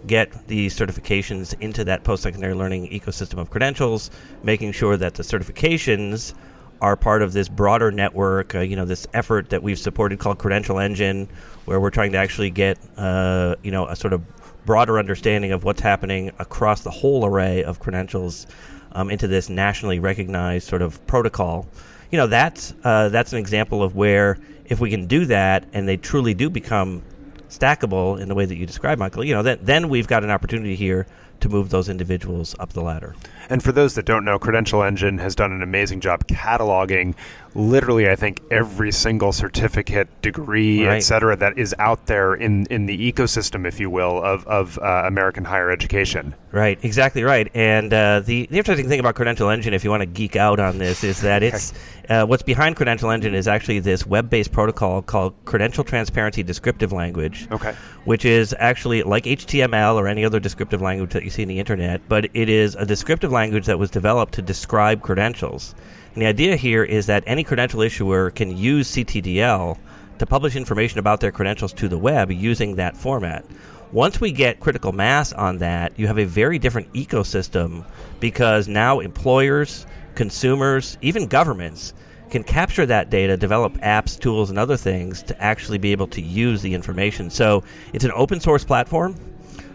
get 0.06 0.46
these 0.48 0.76
certifications 0.76 1.58
into 1.60 1.84
that 1.84 2.04
post-secondary 2.04 2.54
learning 2.54 2.88
ecosystem 2.88 3.38
of 3.38 3.50
credentials, 3.50 4.10
making 4.42 4.72
sure 4.72 4.96
that 4.96 5.14
the 5.14 5.22
certifications 5.22 6.34
are 6.80 6.96
part 6.96 7.22
of 7.22 7.32
this 7.32 7.48
broader 7.48 7.90
network. 7.90 8.54
Uh, 8.54 8.60
you 8.60 8.76
know, 8.76 8.84
this 8.84 9.06
effort 9.14 9.50
that 9.50 9.62
we've 9.62 9.78
supported 9.78 10.18
called 10.18 10.38
Credential 10.38 10.78
Engine, 10.78 11.28
where 11.64 11.80
we're 11.80 11.90
trying 11.90 12.12
to 12.12 12.18
actually 12.18 12.50
get 12.50 12.78
uh, 12.96 13.54
you 13.62 13.70
know 13.70 13.86
a 13.86 13.96
sort 13.96 14.12
of 14.12 14.22
broader 14.66 14.98
understanding 14.98 15.52
of 15.52 15.64
what's 15.64 15.80
happening 15.80 16.30
across 16.38 16.82
the 16.82 16.90
whole 16.90 17.24
array 17.24 17.62
of 17.64 17.80
credentials 17.80 18.46
um, 18.92 19.10
into 19.10 19.26
this 19.26 19.48
nationally 19.48 19.98
recognized 19.98 20.68
sort 20.68 20.82
of 20.82 21.04
protocol. 21.06 21.66
You 22.10 22.18
know, 22.18 22.26
that's 22.26 22.74
uh, 22.84 23.08
that's 23.08 23.32
an 23.32 23.38
example 23.38 23.82
of 23.82 23.96
where 23.96 24.38
if 24.66 24.80
we 24.80 24.90
can 24.90 25.06
do 25.06 25.26
that 25.26 25.66
and 25.72 25.86
they 25.86 25.96
truly 25.96 26.34
do 26.34 26.48
become 26.48 27.02
stackable 27.48 28.20
in 28.20 28.28
the 28.28 28.34
way 28.34 28.44
that 28.44 28.56
you 28.56 28.66
describe, 28.66 28.98
Michael, 28.98 29.24
you 29.24 29.34
know, 29.34 29.42
then 29.42 29.58
then 29.62 29.88
we've 29.88 30.06
got 30.08 30.24
an 30.24 30.30
opportunity 30.30 30.74
here 30.76 31.06
to 31.40 31.48
move 31.48 31.70
those 31.70 31.88
individuals 31.88 32.54
up 32.58 32.72
the 32.72 32.80
ladder. 32.80 33.14
And 33.50 33.62
for 33.62 33.72
those 33.72 33.94
that 33.94 34.06
don't 34.06 34.24
know, 34.24 34.38
Credential 34.38 34.82
Engine 34.82 35.18
has 35.18 35.34
done 35.34 35.52
an 35.52 35.62
amazing 35.62 36.00
job 36.00 36.26
cataloging 36.26 37.14
literally, 37.54 38.08
I 38.08 38.16
think, 38.16 38.42
every 38.50 38.90
single 38.92 39.32
certificate, 39.32 40.08
degree, 40.22 40.86
Right. 40.86 40.96
et 40.96 41.00
cetera, 41.00 41.36
that 41.36 41.56
is 41.58 41.74
out 41.78 42.06
there 42.06 42.34
in, 42.34 42.66
in 42.66 42.86
the 42.86 43.12
ecosystem, 43.12 43.66
if 43.66 43.78
you 43.78 43.90
will, 43.90 44.22
of, 44.22 44.46
of 44.46 44.78
uh, 44.78 45.04
American 45.06 45.44
higher 45.44 45.70
education. 45.70 46.34
Right, 46.52 46.78
exactly 46.82 47.22
right. 47.22 47.50
And 47.54 47.92
uh, 47.92 48.20
the, 48.20 48.46
the 48.50 48.58
interesting 48.58 48.88
thing 48.88 49.00
about 49.00 49.14
Credential 49.14 49.50
Engine, 49.50 49.74
if 49.74 49.84
you 49.84 49.90
want 49.90 50.02
to 50.02 50.06
geek 50.06 50.36
out 50.36 50.60
on 50.60 50.78
this, 50.78 51.02
is 51.04 51.20
that 51.22 51.42
it's 51.42 51.72
uh, 52.08 52.24
what's 52.26 52.42
behind 52.42 52.76
Credential 52.76 53.10
Engine 53.10 53.34
is 53.34 53.48
actually 53.48 53.80
this 53.80 54.06
web-based 54.06 54.52
protocol 54.52 55.02
called 55.02 55.34
Credential 55.44 55.82
Transparency 55.84 56.42
Descriptive 56.42 56.92
Language. 56.92 57.48
Okay. 57.50 57.74
Which 58.04 58.24
is 58.24 58.54
actually 58.58 59.02
like 59.02 59.24
HTML 59.24 59.94
or 59.96 60.06
any 60.06 60.24
other 60.24 60.38
descriptive 60.38 60.82
language 60.82 61.12
that 61.12 61.24
you 61.24 61.30
see 61.30 61.42
in 61.42 61.48
the 61.48 61.58
internet, 61.58 62.00
but 62.08 62.26
it 62.34 62.48
is 62.48 62.74
a 62.74 62.84
descriptive 62.84 63.32
language 63.32 63.66
that 63.66 63.78
was 63.78 63.90
developed 63.90 64.34
to 64.34 64.42
describe 64.42 65.02
credentials. 65.02 65.74
And 66.14 66.22
the 66.22 66.26
idea 66.26 66.54
here 66.54 66.84
is 66.84 67.06
that 67.06 67.24
any 67.26 67.42
credential 67.42 67.82
issuer 67.82 68.30
can 68.30 68.56
use 68.56 68.92
CTDL 68.92 69.76
to 70.18 70.26
publish 70.26 70.54
information 70.54 71.00
about 71.00 71.20
their 71.20 71.32
credentials 71.32 71.72
to 71.74 71.88
the 71.88 71.98
web 71.98 72.30
using 72.30 72.76
that 72.76 72.96
format. 72.96 73.44
Once 73.90 74.20
we 74.20 74.30
get 74.30 74.60
critical 74.60 74.92
mass 74.92 75.32
on 75.32 75.58
that, 75.58 75.92
you 75.98 76.06
have 76.06 76.18
a 76.18 76.24
very 76.24 76.58
different 76.58 76.92
ecosystem 76.92 77.84
because 78.20 78.68
now 78.68 79.00
employers, 79.00 79.86
consumers, 80.14 80.98
even 81.02 81.26
governments 81.26 81.94
can 82.30 82.44
capture 82.44 82.86
that 82.86 83.10
data, 83.10 83.36
develop 83.36 83.72
apps, 83.78 84.18
tools, 84.18 84.50
and 84.50 84.58
other 84.58 84.76
things 84.76 85.22
to 85.22 85.40
actually 85.42 85.78
be 85.78 85.90
able 85.90 86.06
to 86.06 86.20
use 86.20 86.62
the 86.62 86.74
information. 86.74 87.28
So 87.28 87.64
it's 87.92 88.04
an 88.04 88.12
open 88.14 88.38
source 88.38 88.64
platform. 88.64 89.16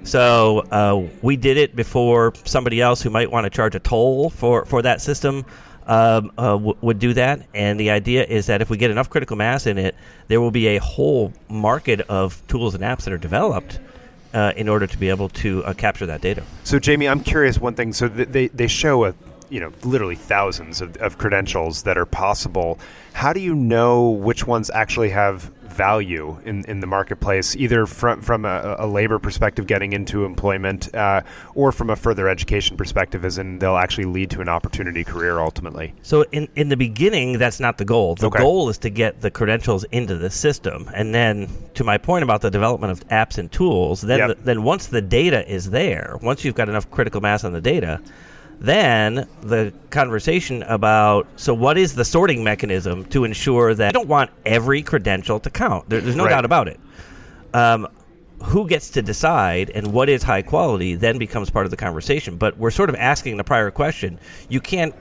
So 0.04 0.60
uh, 0.72 1.06
we 1.22 1.36
did 1.36 1.58
it 1.58 1.76
before 1.76 2.34
somebody 2.46 2.82
else 2.82 3.02
who 3.02 3.10
might 3.10 3.30
want 3.30 3.44
to 3.44 3.50
charge 3.50 3.76
a 3.76 3.80
toll 3.80 4.30
for, 4.30 4.66
for 4.66 4.82
that 4.82 5.02
system 5.02 5.46
um, 5.90 6.32
uh, 6.38 6.52
w- 6.52 6.78
would 6.82 7.00
do 7.00 7.14
that. 7.16 7.46
And 7.54 7.80
the 7.80 7.90
idea 7.90 8.24
is 8.24 8.46
that 8.46 8.62
if 8.62 8.70
we 8.70 8.78
get 8.78 8.92
enough 8.92 9.10
critical 9.10 9.36
mass 9.36 9.66
in 9.66 9.78
it, 9.78 9.96
there 10.28 10.40
will 10.40 10.52
be 10.52 10.68
a 10.68 10.78
whole 10.78 11.34
market 11.50 12.02
of 12.02 12.42
tools 12.48 12.76
and 12.76 12.84
apps 12.84 13.04
that 13.04 13.14
are 13.14 13.18
developed 13.18 13.80
uh, 14.34 14.54
in 14.56 14.70
order 14.70 14.86
to 14.86 14.98
be 14.98 15.10
able 15.10 15.30
to 15.30 15.66
uh, 15.66 15.74
capture 15.74 16.06
that 16.06 16.22
data. 16.22 16.44
So, 16.64 16.78
Jamie, 16.78 17.08
I'm 17.08 17.22
curious 17.22 17.58
one 17.60 17.74
thing. 17.74 17.92
So, 17.94 18.08
th- 18.08 18.30
they, 18.30 18.48
they 18.50 18.68
show 18.68 19.06
a 19.06 19.16
you 19.50 19.60
know 19.60 19.72
literally 19.84 20.16
thousands 20.16 20.80
of, 20.80 20.96
of 20.98 21.18
credentials 21.18 21.84
that 21.84 21.98
are 21.98 22.06
possible. 22.06 22.80
How 23.20 23.34
do 23.34 23.42
you 23.42 23.54
know 23.54 24.12
which 24.12 24.48
ones 24.48 24.72
actually 24.74 25.10
have 25.10 25.52
value 25.64 26.40
in, 26.46 26.64
in 26.70 26.80
the 26.80 26.88
marketplace, 26.88 27.54
either 27.54 27.86
from 27.86 28.22
from 28.22 28.46
a, 28.46 28.78
a 28.80 28.88
labor 28.88 29.20
perspective, 29.20 29.68
getting 29.68 29.92
into 29.92 30.24
employment, 30.24 30.96
uh, 30.96 31.20
or 31.54 31.74
from 31.74 31.90
a 31.90 31.98
further 31.98 32.30
education 32.30 32.78
perspective, 32.78 33.26
as 33.26 33.38
in 33.38 33.60
they'll 33.60 33.76
actually 33.76 34.06
lead 34.06 34.30
to 34.30 34.40
an 34.40 34.48
opportunity 34.48 35.04
career 35.04 35.40
ultimately? 35.40 35.94
So 36.02 36.24
in 36.32 36.48
in 36.56 36.70
the 36.70 36.78
beginning, 36.78 37.40
that's 37.40 37.60
not 37.60 37.78
the 37.78 37.84
goal. 37.84 38.16
The 38.16 38.28
Okay. 38.28 38.40
goal 38.40 38.70
is 38.70 38.78
to 38.78 38.90
get 38.90 39.20
the 39.20 39.30
credentials 39.30 39.84
into 39.92 40.16
the 40.16 40.30
system, 40.30 40.90
and 40.96 41.14
then 41.14 41.50
to 41.74 41.84
my 41.84 41.98
point 41.98 42.24
about 42.24 42.40
the 42.40 42.50
development 42.50 42.94
of 42.94 43.06
apps 43.10 43.38
and 43.38 43.52
tools, 43.52 44.00
then 44.00 44.20
Yep. 44.20 44.28
the, 44.30 44.44
then 44.46 44.64
once 44.64 44.88
the 44.88 45.02
data 45.02 45.46
is 45.46 45.72
there, 45.72 46.18
once 46.22 46.46
you've 46.46 46.56
got 46.56 46.70
enough 46.70 46.90
critical 46.90 47.20
mass 47.20 47.44
on 47.44 47.52
the 47.52 47.60
data, 47.60 48.00
then 48.60 49.28
the 49.42 49.74
conversation 49.90 50.64
about 50.64 51.28
so 51.38 51.54
what 51.54 51.78
is 51.78 51.96
the 51.96 52.04
sorting 52.06 52.44
mechanism 52.44 53.06
to 53.06 53.24
ensure 53.24 53.74
that 53.74 53.90
I 53.90 53.92
don't 53.92 54.08
want 54.10 54.32
every 54.46 54.82
credential 54.82 55.40
to 55.40 55.50
count. 55.50 55.90
There, 55.90 56.02
there's 56.02 56.16
no 56.16 56.26
Right. 56.26 56.32
doubt 56.32 56.46
about 56.46 56.68
it. 56.68 56.80
Um, 57.54 57.88
who 58.44 58.68
gets 58.68 58.90
to 58.92 59.02
decide 59.02 59.70
and 59.72 59.88
what 59.94 60.08
is 60.10 60.24
high 60.24 60.42
quality 60.42 60.96
then 60.96 61.18
becomes 61.18 61.50
part 61.50 61.66
of 61.66 61.72
the 61.72 61.78
conversation. 61.78 62.38
But 62.38 62.58
we're 62.58 62.72
sort 62.72 62.90
of 62.90 62.96
asking 62.96 63.38
the 63.38 63.44
prior 63.44 63.70
question. 63.72 64.18
You 64.50 64.62
can't 64.62 64.94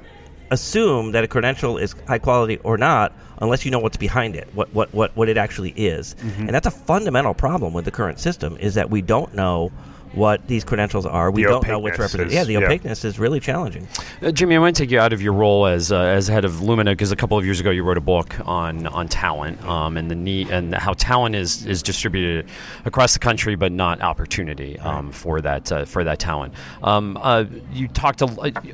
assume 0.51 1.13
that 1.13 1.25
a 1.25 1.29
credential 1.29 1.77
is 1.79 1.95
high 2.07 2.19
quality 2.19 2.59
or 2.65 2.79
not 2.79 3.13
unless 3.41 3.65
you 3.65 3.71
know 3.71 3.79
what's 3.79 3.97
behind 3.97 4.35
it, 4.35 4.49
what 4.55 4.73
what 4.75 4.93
what, 4.95 5.15
what 5.17 5.29
it 5.29 5.37
actually 5.37 5.71
is. 5.77 6.17
And 6.39 6.49
that's 6.51 6.67
a 6.67 6.71
fundamental 6.71 7.35
problem 7.35 7.73
with 7.75 7.85
the 7.85 7.91
current 7.91 8.19
system 8.19 8.57
is 8.59 8.75
that 8.75 8.89
we 8.91 9.03
don't 9.03 9.35
know 9.35 9.71
what 10.13 10.47
these 10.47 10.65
credentials 10.65 11.07
are. 11.07 11.31
We 11.31 11.43
The 11.43 11.49
don't 11.51 11.67
know 11.69 11.79
which 11.79 11.95
opaqueness 11.95 12.15
represent. 12.15 12.29
is- 12.29 12.35
Yeah, 12.35 12.45
the 12.45 12.53
yeah. 12.55 12.67
opaqueness 12.67 13.05
is 13.05 13.19
really 13.19 13.41
challenging. 13.41 13.87
Uh, 14.23 14.31
Jimmy, 14.31 14.57
I 14.57 14.59
want 14.59 14.75
to 14.77 14.83
take 14.83 14.91
you 14.91 14.99
out 15.01 15.13
of 15.13 15.21
your 15.23 15.33
role 15.33 15.67
as 15.67 15.93
uh, 15.93 15.99
as 16.01 16.29
head 16.29 16.45
of 16.45 16.63
Lumina 16.63 16.93
because 16.93 17.13
a 17.13 17.17
couple 17.17 17.37
of 17.39 17.45
years 17.45 17.61
ago 17.61 17.71
you 17.71 17.83
wrote 17.83 17.99
a 17.99 18.03
book 18.03 18.35
on 18.47 18.87
on 18.89 19.09
talent 19.09 19.63
um, 19.65 19.97
and 19.97 20.11
the 20.11 20.15
need 20.15 20.51
and 20.51 20.75
how 20.75 20.93
talent 20.95 21.35
is 21.35 21.67
is 21.67 21.83
distributed 21.83 22.49
across 22.85 23.13
the 23.13 23.19
country, 23.19 23.55
but 23.55 23.73
not 23.73 24.01
opportunity 24.01 24.79
um, 24.81 25.13
for 25.13 25.41
that 25.41 25.71
uh, 25.73 25.85
for 25.85 26.05
that 26.05 26.19
talent. 26.19 26.55
Um, 26.83 27.19
uh, 27.21 27.45
you 27.73 27.89
talked. 27.89 28.23
A, 28.23 28.27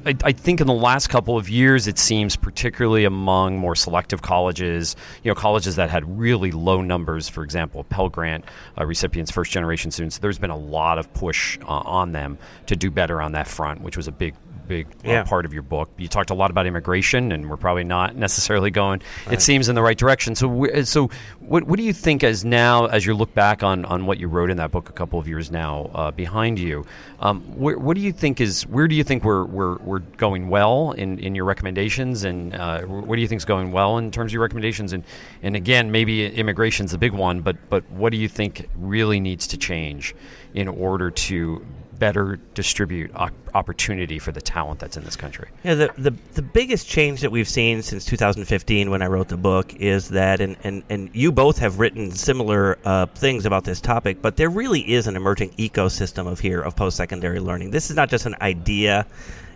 I, 0.06 0.14
I 0.24 0.32
think 0.32 0.60
in 0.60 0.66
the 0.66 0.72
last 0.74 1.08
couple 1.08 1.36
of 1.36 1.48
years, 1.48 1.86
it 1.86 1.98
seems 1.98 2.36
particularly 2.36 3.04
among 3.04 3.58
more 3.58 3.74
selective 3.74 4.22
colleges, 4.22 4.96
you 5.22 5.30
know, 5.30 5.34
colleges 5.34 5.76
that 5.76 5.90
had 5.90 6.18
really 6.18 6.50
low 6.52 6.80
numbers, 6.82 7.28
for 7.28 7.42
example, 7.42 7.84
Pell 7.84 8.08
Grant 8.08 8.44
uh, 8.78 8.84
recipients, 8.86 9.30
first 9.30 9.50
generation 9.52 9.90
students. 9.90 10.18
There's 10.18 10.38
been 10.38 10.50
a 10.50 10.56
lot 10.56 10.98
of 10.98 11.12
push 11.24 11.58
uh, 11.62 11.82
on 12.00 12.12
them 12.12 12.36
to 12.66 12.76
do 12.76 12.90
better 12.90 13.22
on 13.22 13.32
that 13.32 13.48
front, 13.48 13.80
which 13.80 13.96
was 13.96 14.08
a 14.08 14.12
big 14.12 14.34
big 14.66 14.86
uh, 15.04 15.08
Yeah. 15.10 15.22
part 15.24 15.44
of 15.44 15.52
your 15.52 15.62
book. 15.62 15.90
You 15.96 16.08
talked 16.08 16.30
a 16.30 16.34
lot 16.34 16.50
about 16.50 16.66
immigration, 16.66 17.32
and 17.32 17.48
we're 17.48 17.56
probably 17.56 17.84
not 17.84 18.16
necessarily 18.26 18.70
going. 18.70 19.02
It 19.30 19.42
seems 19.42 19.68
in 19.68 19.74
the 19.74 19.82
right 19.82 19.96
direction. 19.98 20.34
So, 20.34 20.66
so 20.84 21.10
what, 21.40 21.64
what 21.64 21.76
do 21.76 21.82
you 21.82 21.92
think 21.92 22.24
as 22.24 22.44
now, 22.44 22.86
as 22.86 23.06
you 23.06 23.14
look 23.14 23.34
back 23.34 23.62
on, 23.62 23.84
on 23.84 24.06
what 24.06 24.18
you 24.18 24.28
wrote 24.28 24.50
in 24.50 24.56
that 24.58 24.70
book 24.70 24.88
a 24.88 24.92
couple 24.92 25.18
of 25.18 25.28
years 25.28 25.50
now 25.50 25.90
uh, 25.94 26.10
behind 26.10 26.58
you? 26.58 26.84
Um, 27.20 27.40
where, 27.56 27.78
what 27.78 27.94
do 27.96 28.02
you 28.02 28.12
think 28.12 28.40
is 28.40 28.66
where 28.66 28.86
do 28.88 28.94
you 28.94 29.04
think 29.04 29.24
we're 29.24 29.44
we're, 29.44 29.76
we're 29.78 29.98
going 30.00 30.48
well 30.48 30.92
in, 30.92 31.18
in 31.18 31.34
your 31.34 31.44
recommendations, 31.44 32.24
and 32.24 32.54
uh, 32.54 32.82
what 32.82 33.16
do 33.16 33.22
you 33.22 33.28
think 33.28 33.40
is 33.40 33.44
going 33.44 33.72
well 33.72 33.98
in 33.98 34.10
terms 34.10 34.30
of 34.30 34.34
your 34.34 34.42
recommendations? 34.42 34.92
And 34.92 35.04
and 35.42 35.56
again, 35.56 35.90
maybe 35.90 36.26
immigration's 36.26 36.90
the 36.92 36.98
big 36.98 37.12
one, 37.12 37.40
but 37.40 37.56
but 37.70 37.88
what 37.90 38.10
do 38.10 38.18
you 38.18 38.28
think 38.28 38.68
really 38.76 39.20
needs 39.20 39.46
to 39.48 39.56
change 39.56 40.14
in 40.54 40.68
order 40.68 41.10
to 41.10 41.64
better 41.98 42.38
distribute 42.54 43.10
op- 43.14 43.32
opportunity 43.54 44.18
for 44.18 44.32
the 44.32 44.40
talent 44.40 44.80
that's 44.80 44.96
in 44.96 45.04
this 45.04 45.16
country. 45.16 45.48
Yeah, 45.62 45.74
the, 45.74 45.94
the 45.96 46.14
the 46.34 46.42
biggest 46.42 46.88
change 46.88 47.20
that 47.20 47.30
we've 47.30 47.48
seen 47.48 47.82
since 47.82 48.04
2015 48.04 48.90
when 48.90 49.02
I 49.02 49.06
wrote 49.06 49.28
the 49.28 49.36
book 49.36 49.74
is 49.74 50.08
that, 50.10 50.40
and, 50.40 50.56
and, 50.64 50.82
and 50.90 51.10
you 51.12 51.32
both 51.32 51.58
have 51.58 51.78
written 51.78 52.10
similar 52.10 52.78
uh, 52.84 53.06
things 53.06 53.46
about 53.46 53.64
this 53.64 53.80
topic, 53.80 54.20
but 54.22 54.36
there 54.36 54.50
really 54.50 54.80
is 54.80 55.06
an 55.06 55.16
emerging 55.16 55.50
ecosystem 55.50 56.26
of 56.26 56.40
here 56.40 56.60
of 56.60 56.76
post 56.76 56.96
secondary 56.96 57.40
learning. 57.40 57.70
This 57.70 57.90
is 57.90 57.96
not 57.96 58.08
just 58.08 58.26
an 58.26 58.34
idea. 58.40 59.06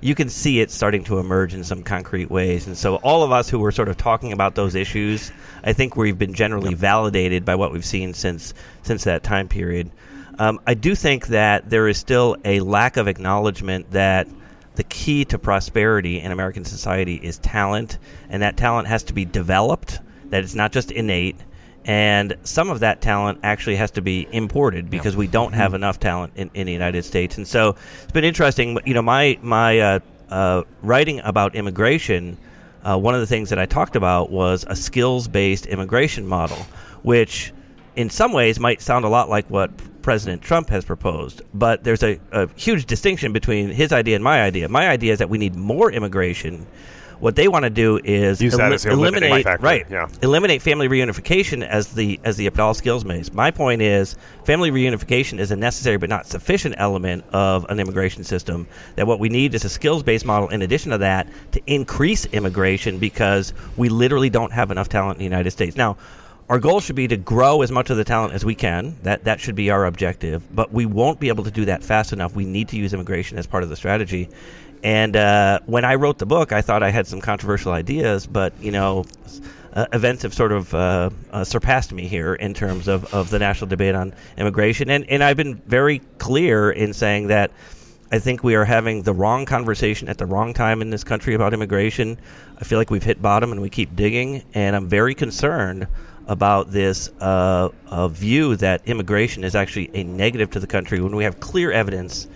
You 0.00 0.14
can 0.14 0.28
see 0.28 0.60
it 0.60 0.70
starting 0.70 1.02
to 1.04 1.18
emerge 1.18 1.54
in 1.54 1.64
some 1.64 1.82
concrete 1.82 2.30
ways. 2.30 2.68
And 2.68 2.76
so, 2.76 2.96
all 2.96 3.24
of 3.24 3.32
us 3.32 3.48
who 3.48 3.58
were 3.58 3.72
sort 3.72 3.88
of 3.88 3.96
talking 3.96 4.32
about 4.32 4.54
those 4.54 4.76
issues, 4.76 5.32
I 5.64 5.72
think 5.72 5.96
we've 5.96 6.18
been 6.18 6.34
generally 6.34 6.74
validated 6.74 7.44
by 7.44 7.56
what 7.56 7.72
we've 7.72 7.84
seen 7.84 8.14
since 8.14 8.54
since 8.82 9.04
that 9.04 9.24
time 9.24 9.48
period. 9.48 9.90
Um, 10.38 10.60
I 10.66 10.74
do 10.74 10.94
think 10.94 11.28
that 11.28 11.68
there 11.68 11.88
is 11.88 11.98
still 11.98 12.36
a 12.44 12.60
lack 12.60 12.96
of 12.96 13.08
acknowledgement 13.08 13.90
that 13.90 14.28
the 14.76 14.84
key 14.84 15.24
to 15.24 15.38
prosperity 15.38 16.20
in 16.20 16.30
American 16.30 16.64
society 16.64 17.16
is 17.16 17.38
talent, 17.38 17.98
and 18.28 18.42
that 18.42 18.56
talent 18.56 18.86
has 18.86 19.02
to 19.04 19.12
be 19.12 19.24
developed, 19.24 19.98
that 20.30 20.44
it's 20.44 20.54
not 20.54 20.70
just 20.70 20.92
innate. 20.92 21.36
And 21.84 22.36
some 22.44 22.70
of 22.70 22.80
that 22.80 23.00
talent 23.00 23.40
actually 23.42 23.76
has 23.76 23.90
to 23.92 24.02
be 24.02 24.28
imported 24.30 24.90
because 24.90 25.16
we 25.16 25.26
don't 25.26 25.54
have 25.54 25.74
enough 25.74 25.98
talent 25.98 26.34
in, 26.36 26.50
in 26.54 26.66
the 26.66 26.72
United 26.72 27.04
States. 27.04 27.38
And 27.38 27.48
so 27.48 27.74
it's 28.02 28.12
been 28.12 28.24
interesting. 28.24 28.78
You 28.84 28.94
know, 28.94 29.02
my 29.02 29.38
my 29.42 29.80
uh, 29.80 29.98
uh, 30.28 30.62
writing 30.82 31.20
about 31.24 31.56
immigration, 31.56 32.36
uh, 32.84 32.96
one 32.98 33.14
of 33.14 33.20
the 33.20 33.26
things 33.26 33.50
that 33.50 33.58
I 33.58 33.66
talked 33.66 33.96
about 33.96 34.30
was 34.30 34.64
a 34.68 34.76
skills 34.76 35.26
based 35.26 35.66
immigration 35.66 36.26
model, 36.26 36.58
which 37.02 37.52
in 37.96 38.10
some 38.10 38.32
ways 38.32 38.60
might 38.60 38.80
sound 38.80 39.04
a 39.04 39.08
lot 39.08 39.28
like 39.28 39.48
what 39.48 39.70
President 40.08 40.40
Trump 40.40 40.70
has 40.70 40.86
proposed, 40.86 41.42
but 41.52 41.84
there's 41.84 42.02
a, 42.02 42.18
a 42.32 42.48
huge 42.56 42.86
distinction 42.86 43.34
between 43.34 43.68
his 43.68 43.92
idea 43.92 44.14
and 44.14 44.24
my 44.24 44.40
idea. 44.40 44.66
My 44.66 44.88
idea 44.88 45.12
is 45.12 45.18
that 45.18 45.28
we 45.28 45.36
need 45.36 45.54
more 45.54 45.92
immigration. 45.92 46.66
What 47.20 47.36
they 47.36 47.46
want 47.46 47.64
to 47.64 47.70
do 47.70 48.00
is 48.02 48.40
Use 48.40 48.56
that 48.56 48.72
as 48.72 48.84
the 48.84 48.92
eliminating 48.92 49.32
eliminate 49.32 49.60
right, 49.60 49.84
yeah. 49.90 50.08
eliminate 50.22 50.62
family 50.62 50.88
reunification 50.88 51.62
as 51.62 51.88
the 51.92 52.18
as 52.24 52.38
the 52.38 52.48
all 52.58 52.72
skills 52.72 53.04
maze. 53.04 53.34
My 53.34 53.50
point 53.50 53.82
is, 53.82 54.16
family 54.46 54.70
reunification 54.70 55.38
is 55.38 55.50
a 55.50 55.56
necessary 55.56 55.98
but 55.98 56.08
not 56.08 56.24
sufficient 56.24 56.76
element 56.78 57.22
of 57.34 57.66
an 57.68 57.78
immigration 57.78 58.24
system. 58.24 58.66
That 58.96 59.06
what 59.06 59.20
we 59.20 59.28
need 59.28 59.54
is 59.54 59.66
a 59.66 59.68
skills 59.68 60.02
based 60.02 60.24
model. 60.24 60.48
In 60.48 60.62
addition 60.62 60.90
to 60.92 60.98
that, 60.98 61.28
to 61.52 61.60
increase 61.66 62.24
immigration 62.24 62.96
because 62.96 63.52
we 63.76 63.90
literally 63.90 64.30
don't 64.30 64.54
have 64.54 64.70
enough 64.70 64.88
talent 64.88 65.16
in 65.16 65.18
the 65.18 65.24
United 65.24 65.50
States 65.50 65.76
now. 65.76 65.98
Our 66.48 66.58
goal 66.58 66.80
should 66.80 66.96
be 66.96 67.06
to 67.08 67.16
grow 67.18 67.60
as 67.60 67.70
much 67.70 67.90
of 67.90 67.98
the 67.98 68.04
talent 68.04 68.32
as 68.32 68.42
we 68.42 68.54
can. 68.54 68.96
That 69.02 69.24
that 69.24 69.38
should 69.38 69.54
be 69.54 69.70
our 69.70 69.84
objective. 69.84 70.42
But 70.54 70.72
we 70.72 70.86
won't 70.86 71.20
be 71.20 71.28
able 71.28 71.44
to 71.44 71.50
do 71.50 71.66
that 71.66 71.82
fast 71.82 72.12
enough. 72.12 72.34
We 72.34 72.46
need 72.46 72.68
to 72.68 72.76
use 72.76 72.94
immigration 72.94 73.36
as 73.36 73.46
part 73.46 73.62
of 73.62 73.68
the 73.68 73.76
strategy. 73.76 74.30
And 74.82 75.14
uh, 75.14 75.60
when 75.66 75.84
I 75.84 75.96
wrote 75.96 76.18
the 76.18 76.26
book, 76.26 76.52
I 76.52 76.62
thought 76.62 76.82
I 76.82 76.90
had 76.90 77.06
some 77.06 77.20
controversial 77.20 77.72
ideas, 77.72 78.26
but 78.26 78.54
you 78.60 78.70
know, 78.70 79.04
uh, 79.74 79.86
events 79.92 80.22
have 80.22 80.32
sort 80.32 80.52
of 80.52 80.72
uh, 80.72 81.10
uh, 81.32 81.44
surpassed 81.44 81.92
me 81.92 82.06
here 82.06 82.34
in 82.34 82.54
terms 82.54 82.88
of, 82.88 83.12
of 83.12 83.28
the 83.28 83.38
national 83.38 83.68
debate 83.68 83.94
on 83.94 84.14
immigration. 84.38 84.88
And 84.88 85.04
and 85.10 85.22
I've 85.22 85.36
been 85.36 85.56
very 85.66 85.98
clear 86.16 86.70
in 86.70 86.94
saying 86.94 87.26
that 87.26 87.50
I 88.10 88.18
think 88.18 88.42
we 88.42 88.54
are 88.54 88.64
having 88.64 89.02
the 89.02 89.12
wrong 89.12 89.44
conversation 89.44 90.08
at 90.08 90.16
the 90.16 90.24
wrong 90.24 90.54
time 90.54 90.80
in 90.80 90.88
this 90.88 91.04
country 91.04 91.34
about 91.34 91.52
immigration. 91.52 92.18
I 92.58 92.64
feel 92.64 92.78
like 92.78 92.90
we've 92.90 93.02
hit 93.02 93.20
bottom 93.20 93.52
and 93.52 93.60
we 93.60 93.68
keep 93.68 93.94
digging, 93.94 94.42
and 94.54 94.74
I'm 94.74 94.88
very 94.88 95.14
concerned 95.14 95.86
about 96.28 96.70
this 96.70 97.08
uh, 97.20 97.68
view 98.08 98.54
that 98.56 98.86
immigration 98.86 99.44
is 99.44 99.54
actually 99.54 99.90
a 99.94 100.04
negative 100.04 100.50
to 100.50 100.60
the 100.60 100.66
country 100.66 101.00
when 101.00 101.16
we 101.16 101.24
have 101.24 101.40
clear 101.40 101.72
evidence 101.72 102.28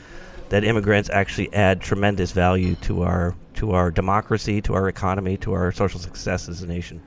that 0.49 0.65
immigrants 0.65 1.09
actually 1.11 1.53
add 1.55 1.81
tremendous 1.81 2.33
value 2.33 2.75
to 2.77 3.03
our 3.03 3.35
to 3.55 3.73
our 3.73 3.91
democracy, 3.91 4.61
to 4.63 4.75
our 4.75 4.89
economy, 4.89 5.37
to 5.37 5.53
our 5.53 5.71
social 5.73 6.01
success 6.01 6.49
as 6.49 6.63
a 6.63 6.67
nation. 6.67 7.01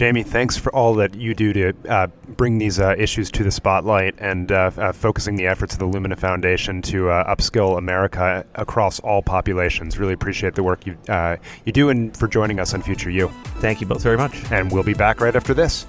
Jamie, 0.00 0.22
thanks 0.22 0.56
for 0.56 0.74
all 0.74 0.94
that 0.94 1.14
you 1.14 1.34
do 1.34 1.52
to 1.52 1.74
uh, 1.86 2.06
bring 2.28 2.56
these 2.56 2.80
uh, 2.80 2.94
issues 2.96 3.30
to 3.32 3.44
the 3.44 3.50
spotlight 3.50 4.14
and 4.16 4.50
uh, 4.50 4.70
uh 4.78 4.92
focusing 4.92 5.36
the 5.36 5.46
efforts 5.46 5.74
of 5.74 5.78
the 5.78 5.84
Lumina 5.84 6.16
Foundation 6.16 6.80
to 6.80 7.10
uh, 7.10 7.36
upskill 7.36 7.76
America 7.76 8.46
across 8.54 8.98
all 9.00 9.20
populations. 9.20 9.98
Really 9.98 10.14
appreciate 10.14 10.54
the 10.54 10.62
work 10.62 10.86
you 10.86 10.96
uh, 11.10 11.36
you 11.66 11.72
do 11.72 11.90
and 11.90 12.16
for 12.16 12.28
joining 12.28 12.58
us 12.60 12.72
on 12.72 12.80
Future 12.80 13.10
You. 13.10 13.28
Thank 13.56 13.82
you 13.82 13.86
both 13.86 14.02
very 14.02 14.16
much. 14.16 14.50
And 14.50 14.72
we'll 14.72 14.84
be 14.84 14.94
back 14.94 15.20
right 15.20 15.36
after 15.36 15.52
this. 15.52 15.86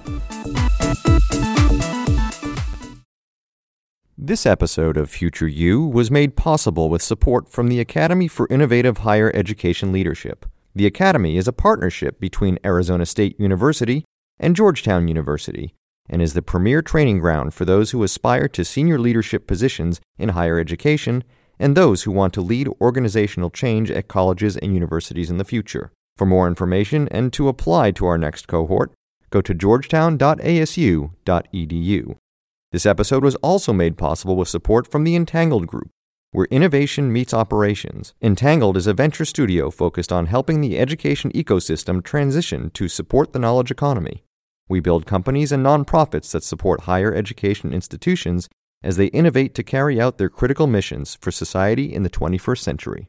This 4.18 4.44
episode 4.44 4.98
of 4.98 5.08
Future 5.08 5.48
You 5.48 5.86
was 5.86 6.10
made 6.10 6.36
possible 6.36 6.90
with 6.90 7.00
support 7.00 7.48
from 7.48 7.68
the 7.68 7.80
Academy 7.80 8.28
for 8.28 8.46
Innovative 8.50 8.98
Higher 8.98 9.32
Education 9.34 9.90
Leadership. 9.90 10.44
The 10.74 10.86
Academy 10.86 11.36
is 11.36 11.46
a 11.46 11.52
partnership 11.52 12.18
between 12.18 12.58
Arizona 12.64 13.04
State 13.04 13.38
University 13.38 14.06
and 14.38 14.56
Georgetown 14.56 15.06
University 15.06 15.74
and 16.08 16.22
is 16.22 16.32
the 16.32 16.40
premier 16.40 16.80
training 16.80 17.18
ground 17.18 17.52
for 17.52 17.66
those 17.66 17.90
who 17.90 18.02
aspire 18.02 18.48
to 18.48 18.64
senior 18.64 18.98
leadership 18.98 19.46
positions 19.46 20.00
in 20.18 20.30
higher 20.30 20.58
education 20.58 21.24
and 21.58 21.76
those 21.76 22.04
who 22.04 22.10
want 22.10 22.32
to 22.34 22.40
lead 22.40 22.68
organizational 22.80 23.50
change 23.50 23.90
at 23.90 24.08
colleges 24.08 24.56
and 24.56 24.72
universities 24.72 25.28
in 25.30 25.36
the 25.36 25.44
future. 25.44 25.92
For 26.16 26.24
more 26.26 26.48
information 26.48 27.06
and 27.08 27.34
to 27.34 27.48
apply 27.48 27.90
to 27.92 28.06
our 28.06 28.16
next 28.16 28.48
cohort, 28.48 28.92
go 29.30 29.42
to 29.42 29.54
georgetown.asu.edu. 29.54 32.16
This 32.72 32.86
episode 32.86 33.22
was 33.22 33.36
also 33.36 33.72
made 33.74 33.98
possible 33.98 34.36
with 34.36 34.48
support 34.48 34.90
from 34.90 35.04
the 35.04 35.14
Entangled 35.14 35.66
Group, 35.66 35.90
where 36.32 36.46
innovation 36.50 37.12
meets 37.12 37.34
operations. 37.34 38.14
Entangled 38.22 38.76
is 38.76 38.86
a 38.86 38.94
venture 38.94 39.24
studio 39.24 39.70
focused 39.70 40.10
on 40.10 40.26
helping 40.26 40.60
the 40.60 40.78
education 40.78 41.30
ecosystem 41.32 42.02
transition 42.02 42.70
to 42.70 42.88
support 42.88 43.32
the 43.32 43.38
knowledge 43.38 43.70
economy. 43.70 44.24
We 44.68 44.80
build 44.80 45.06
companies 45.06 45.52
and 45.52 45.64
nonprofits 45.64 46.32
that 46.32 46.42
support 46.42 46.82
higher 46.82 47.14
education 47.14 47.74
institutions 47.74 48.48
as 48.82 48.96
they 48.96 49.06
innovate 49.06 49.54
to 49.54 49.62
carry 49.62 50.00
out 50.00 50.16
their 50.16 50.30
critical 50.30 50.66
missions 50.66 51.18
for 51.20 51.30
society 51.30 51.94
in 51.94 52.02
the 52.02 52.10
21st 52.10 52.58
century. 52.58 53.08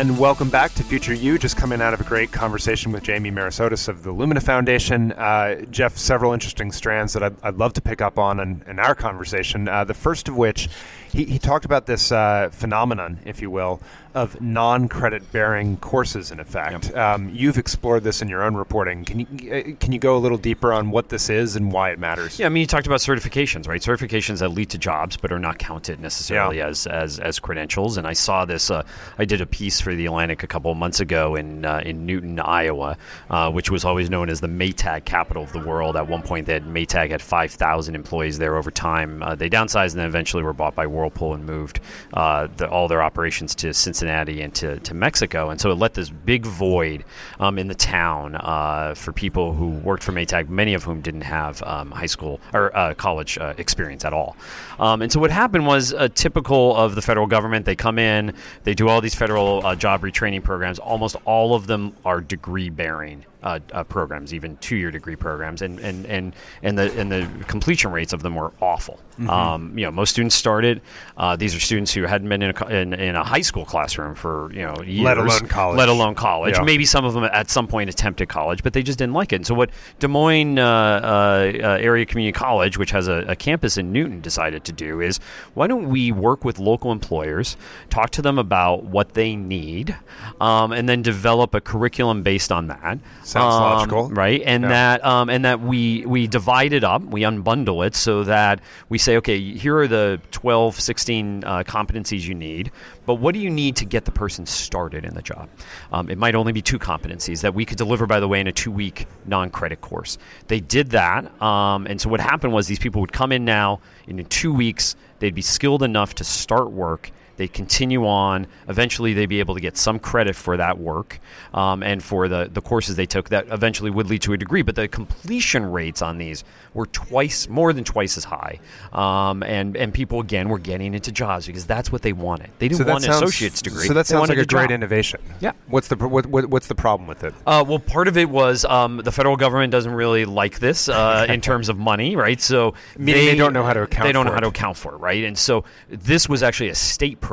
And 0.00 0.18
welcome 0.18 0.48
back 0.48 0.72
to 0.76 0.82
Future 0.82 1.12
You. 1.12 1.38
Just 1.38 1.58
coming 1.58 1.82
out 1.82 1.92
of 1.92 2.00
a 2.00 2.04
great 2.04 2.32
conversation 2.32 2.90
with 2.90 3.02
Jamie 3.02 3.30
Merisotis 3.30 3.86
of 3.86 4.02
the 4.02 4.10
Lumina 4.10 4.40
Foundation. 4.40 5.12
Uh, 5.12 5.56
Jeff, 5.66 5.98
several 5.98 6.32
interesting 6.32 6.72
strands 6.72 7.12
that 7.12 7.22
I'd, 7.22 7.36
I'd, 7.42 7.58
love 7.58 7.74
to 7.74 7.82
pick 7.82 8.00
up 8.00 8.18
on 8.18 8.40
in, 8.40 8.64
in 8.66 8.78
our 8.78 8.94
conversation. 8.94 9.68
Uh, 9.68 9.84
the 9.84 9.92
first 9.92 10.26
of 10.26 10.38
which, 10.38 10.70
he, 11.12 11.24
he 11.24 11.38
talked 11.38 11.64
about 11.64 11.86
this 11.86 12.12
uh, 12.12 12.50
phenomenon, 12.52 13.18
if 13.24 13.42
you 13.42 13.50
will, 13.50 13.80
of 14.14 14.40
non-credit 14.40 15.30
bearing 15.30 15.76
courses 15.76 16.32
in 16.32 16.40
effect. 16.40 16.86
Yep. 16.88 16.96
Um, 16.96 17.30
you've 17.32 17.58
explored 17.58 18.02
this 18.02 18.22
in 18.22 18.28
your 18.28 18.42
own 18.42 18.56
reporting. 18.56 19.04
Can 19.04 19.20
you 19.20 19.26
uh, 19.52 19.62
can 19.78 19.92
you 19.92 20.00
go 20.00 20.16
a 20.16 20.18
little 20.18 20.38
deeper 20.38 20.72
on 20.72 20.90
what 20.90 21.08
this 21.10 21.30
is 21.30 21.54
and 21.54 21.70
why 21.70 21.90
it 21.90 21.98
matters? 21.98 22.38
Yeah, 22.38 22.46
I 22.46 22.48
mean 22.48 22.62
you 22.62 22.66
talked 22.66 22.86
about 22.86 23.00
certifications, 23.00 23.68
right? 23.68 23.80
Certifications 23.80 24.40
that 24.40 24.48
lead 24.48 24.70
to 24.70 24.78
jobs 24.78 25.16
but 25.16 25.30
are 25.30 25.38
not 25.38 25.58
counted 25.58 26.00
necessarily 26.00 26.58
yeah. 26.58 26.68
as, 26.68 26.86
as 26.86 27.20
as 27.20 27.38
credentials. 27.38 27.96
And 27.96 28.06
I 28.06 28.14
saw 28.14 28.44
this. 28.44 28.70
Uh, 28.70 28.82
I 29.18 29.24
did 29.24 29.40
a 29.40 29.46
piece 29.46 29.80
for 29.80 29.94
the 29.94 30.06
Atlantic 30.06 30.42
a 30.42 30.48
couple 30.48 30.72
of 30.72 30.76
months 30.76 30.98
ago 30.98 31.36
in 31.36 31.64
uh, 31.64 31.82
in 31.84 32.04
Newton, 32.04 32.40
Iowa, 32.40 32.96
uh, 33.30 33.50
which 33.50 33.70
was 33.70 33.84
always 33.84 34.10
known 34.10 34.28
as 34.28 34.40
the 34.40 34.48
Maytag 34.48 35.04
capital 35.04 35.44
of 35.44 35.52
the 35.52 35.60
world. 35.60 35.96
At 35.96 36.08
one 36.08 36.22
point, 36.22 36.46
they 36.46 36.54
had 36.54 36.64
Maytag 36.64 37.10
had 37.10 37.22
five 37.22 37.52
thousand 37.52 37.94
employees 37.94 38.38
there. 38.38 38.56
Over 38.56 38.72
time, 38.72 39.22
uh, 39.22 39.36
they 39.36 39.48
downsized 39.48 39.92
and 39.92 40.00
then 40.00 40.06
eventually 40.06 40.42
were 40.42 40.52
bought 40.52 40.74
by 40.74 40.86
Whirlpool 41.00 41.34
and 41.34 41.44
moved 41.44 41.80
uh, 42.14 42.48
the, 42.56 42.68
all 42.68 42.88
their 42.88 43.02
operations 43.02 43.54
to 43.56 43.72
Cincinnati 43.74 44.42
and 44.42 44.54
to, 44.56 44.78
to 44.80 44.94
Mexico. 44.94 45.50
And 45.50 45.60
so 45.60 45.70
it 45.70 45.74
left 45.74 45.94
this 45.94 46.10
big 46.10 46.46
void 46.46 47.04
um, 47.38 47.58
in 47.58 47.68
the 47.68 47.74
town 47.74 48.36
uh, 48.36 48.94
for 48.94 49.12
people 49.12 49.54
who 49.54 49.70
worked 49.70 50.02
for 50.02 50.12
Maytag, 50.12 50.48
many 50.48 50.74
of 50.74 50.84
whom 50.84 51.00
didn't 51.00 51.22
have 51.22 51.62
um, 51.62 51.90
high 51.90 52.06
school 52.06 52.40
or 52.52 52.76
uh, 52.76 52.94
college 52.94 53.38
uh, 53.38 53.54
experience 53.58 54.04
at 54.04 54.12
all. 54.12 54.36
Um, 54.78 55.02
and 55.02 55.10
so 55.10 55.20
what 55.20 55.30
happened 55.30 55.66
was 55.66 55.92
a 55.92 56.08
typical 56.08 56.76
of 56.76 56.94
the 56.94 57.02
federal 57.02 57.26
government. 57.26 57.64
They 57.64 57.76
come 57.76 57.98
in, 57.98 58.34
they 58.64 58.74
do 58.74 58.88
all 58.88 59.00
these 59.00 59.14
federal 59.14 59.64
uh, 59.64 59.74
job 59.74 60.02
retraining 60.02 60.44
programs. 60.44 60.78
Almost 60.78 61.16
all 61.24 61.54
of 61.54 61.66
them 61.66 61.96
are 62.04 62.20
degree 62.20 62.70
bearing 62.70 63.24
uh, 63.42 63.60
uh, 63.72 63.84
programs, 63.84 64.34
even 64.34 64.56
two-year 64.58 64.90
degree 64.90 65.16
programs, 65.16 65.62
and, 65.62 65.78
and, 65.80 66.06
and, 66.06 66.34
and 66.62 66.78
the 66.78 66.98
and 67.00 67.10
the 67.10 67.28
completion 67.46 67.90
rates 67.92 68.12
of 68.12 68.22
them 68.22 68.34
were 68.34 68.52
awful. 68.60 68.98
Mm-hmm. 69.20 69.30
Um, 69.30 69.78
you 69.78 69.84
know, 69.84 69.90
most 69.90 70.10
students 70.10 70.34
started. 70.34 70.80
Uh, 71.16 71.36
these 71.36 71.54
are 71.54 71.60
students 71.60 71.92
who 71.92 72.04
hadn't 72.04 72.28
been 72.28 72.42
in 72.42 72.54
a, 72.56 72.66
in, 72.68 72.94
in, 72.94 73.16
a 73.16 73.24
high 73.24 73.42
school 73.42 73.64
classroom 73.64 74.14
for 74.14 74.50
you 74.52 74.62
know 74.62 74.82
years, 74.82 75.04
let 75.04 75.18
alone 75.18 75.46
college. 75.46 75.78
Let 75.78 75.88
alone 75.88 76.14
college. 76.14 76.54
Yeah. 76.56 76.62
Maybe 76.62 76.86
some 76.86 77.04
of 77.04 77.12
them 77.12 77.24
at 77.24 77.50
some 77.50 77.66
point 77.66 77.90
attempted 77.90 78.28
college, 78.28 78.62
but 78.62 78.72
they 78.72 78.82
just 78.82 78.98
didn't 78.98 79.12
like 79.12 79.32
it. 79.32 79.36
And 79.36 79.46
so, 79.46 79.54
what 79.54 79.70
Des 79.98 80.08
Moines 80.08 80.58
uh, 80.58 80.64
uh, 80.64 81.52
uh, 81.62 81.66
Area 81.80 82.06
Community 82.06 82.32
College, 82.32 82.78
which 82.78 82.90
has 82.92 83.08
a, 83.08 83.24
a 83.28 83.36
campus 83.36 83.76
in 83.76 83.92
Newton, 83.92 84.20
decided 84.20 84.64
to 84.64 84.72
do 84.72 85.00
is 85.00 85.20
why 85.54 85.66
don't 85.66 85.88
we 85.88 86.12
work 86.12 86.44
with 86.44 86.58
local 86.58 86.90
employers, 86.90 87.56
talk 87.90 88.10
to 88.10 88.22
them 88.22 88.38
about 88.38 88.84
what 88.84 89.14
they 89.14 89.36
need, 89.36 89.94
um, 90.40 90.72
and 90.72 90.88
then 90.88 91.02
develop 91.02 91.54
a 91.54 91.60
curriculum 91.60 92.22
based 92.22 92.50
on 92.50 92.68
that. 92.68 92.98
Sounds 93.30 93.54
um, 93.54 93.62
logical, 93.62 94.08
right? 94.08 94.42
And 94.44 94.64
yeah. 94.64 94.68
that 94.70 95.04
um, 95.04 95.30
and 95.30 95.44
that 95.44 95.60
we 95.60 96.04
we 96.04 96.26
divide 96.26 96.72
it 96.72 96.82
up, 96.82 97.02
we 97.02 97.22
unbundle 97.22 97.86
it 97.86 97.94
so 97.94 98.24
that 98.24 98.60
we 98.88 98.98
say, 98.98 99.16
okay, 99.18 99.40
here 99.54 99.78
are 99.78 99.86
the 99.86 100.20
12, 100.32 100.80
16 100.80 101.44
uh, 101.44 101.62
competencies 101.62 102.26
you 102.26 102.34
need, 102.34 102.72
but 103.06 103.14
what 103.14 103.32
do 103.32 103.40
you 103.40 103.48
need 103.48 103.76
to 103.76 103.84
get 103.84 104.04
the 104.04 104.10
person 104.10 104.46
started 104.46 105.04
in 105.04 105.14
the 105.14 105.22
job? 105.22 105.48
Um, 105.92 106.10
it 106.10 106.18
might 106.18 106.34
only 106.34 106.52
be 106.52 106.60
two 106.60 106.80
competencies 106.80 107.42
that 107.42 107.54
we 107.54 107.64
could 107.64 107.78
deliver, 107.78 108.04
by 108.06 108.18
the 108.18 108.26
way, 108.26 108.40
in 108.40 108.48
a 108.48 108.52
two-week 108.52 109.06
non-credit 109.26 109.80
course. 109.80 110.18
They 110.48 110.58
did 110.58 110.90
that, 110.90 111.40
um, 111.40 111.86
and 111.86 112.00
so 112.00 112.08
what 112.08 112.20
happened 112.20 112.52
was 112.52 112.66
these 112.66 112.80
people 112.80 113.00
would 113.00 113.12
come 113.12 113.30
in 113.30 113.44
now, 113.44 113.80
in 114.08 114.24
two 114.24 114.52
weeks, 114.52 114.96
they'd 115.20 115.36
be 115.36 115.42
skilled 115.42 115.84
enough 115.84 116.16
to 116.16 116.24
start 116.24 116.72
work 116.72 117.12
they 117.40 117.48
continue 117.48 118.06
on. 118.06 118.46
Eventually, 118.68 119.14
they'd 119.14 119.24
be 119.24 119.40
able 119.40 119.54
to 119.54 119.62
get 119.62 119.78
some 119.78 119.98
credit 119.98 120.36
for 120.36 120.58
that 120.58 120.76
work 120.76 121.18
um, 121.54 121.82
and 121.82 122.02
for 122.02 122.28
the, 122.28 122.50
the 122.52 122.60
courses 122.60 122.96
they 122.96 123.06
took 123.06 123.30
that 123.30 123.46
eventually 123.48 123.90
would 123.90 124.10
lead 124.10 124.20
to 124.20 124.34
a 124.34 124.36
degree. 124.36 124.60
But 124.60 124.74
the 124.74 124.88
completion 124.88 125.64
rates 125.64 126.02
on 126.02 126.18
these 126.18 126.44
were 126.74 126.84
twice, 126.84 127.48
more 127.48 127.72
than 127.72 127.82
twice 127.82 128.18
as 128.18 128.24
high. 128.24 128.60
Um, 128.92 129.42
and, 129.42 129.74
and 129.74 129.94
people, 129.94 130.20
again, 130.20 130.50
were 130.50 130.58
getting 130.58 130.92
into 130.92 131.10
jobs 131.12 131.46
because 131.46 131.64
that's 131.64 131.90
what 131.90 132.02
they 132.02 132.12
wanted. 132.12 132.50
They 132.58 132.68
didn't 132.68 132.84
so 132.84 132.92
want 132.92 133.04
sounds, 133.04 133.16
an 133.16 133.24
associate's 133.24 133.62
degree. 133.62 133.86
So 133.86 133.94
that 133.94 134.06
sounds 134.06 134.28
like 134.28 134.36
a, 134.36 134.44
great 134.44 134.68
job. 134.68 134.70
innovation. 134.72 135.22
Yeah. 135.40 135.52
What's 135.68 135.88
the, 135.88 135.96
what, 135.96 136.26
what, 136.26 136.44
what's 136.44 136.66
the 136.66 136.74
problem 136.74 137.06
with 137.06 137.24
it? 137.24 137.32
Uh, 137.46 137.64
well, 137.66 137.78
part 137.78 138.06
of 138.06 138.18
it 138.18 138.28
was 138.28 138.66
um, 138.66 138.98
the 138.98 139.12
federal 139.12 139.38
government 139.38 139.70
doesn't 139.72 139.94
really 139.94 140.26
like 140.26 140.58
this 140.58 140.90
uh, 140.90 141.24
in 141.30 141.40
terms 141.40 141.70
of 141.70 141.78
money, 141.78 142.16
right? 142.16 142.38
So 142.38 142.74
they, 142.98 143.12
they, 143.14 143.34
don't 143.34 143.54
know 143.54 143.64
how 143.64 143.72
to 143.72 143.84
account 143.84 144.06
They 144.06 144.12
don't 144.12 144.26
know 144.26 144.32
it. 144.32 144.34
how 144.34 144.40
to 144.40 144.48
account 144.48 144.76
for 144.76 144.92
it, 144.92 144.98
right? 144.98 145.24
And 145.24 145.38
so 145.38 145.64
this 145.88 146.28
was 146.28 146.42
actually 146.42 146.68
a 146.68 146.74
state 146.74 147.18
program 147.18 147.29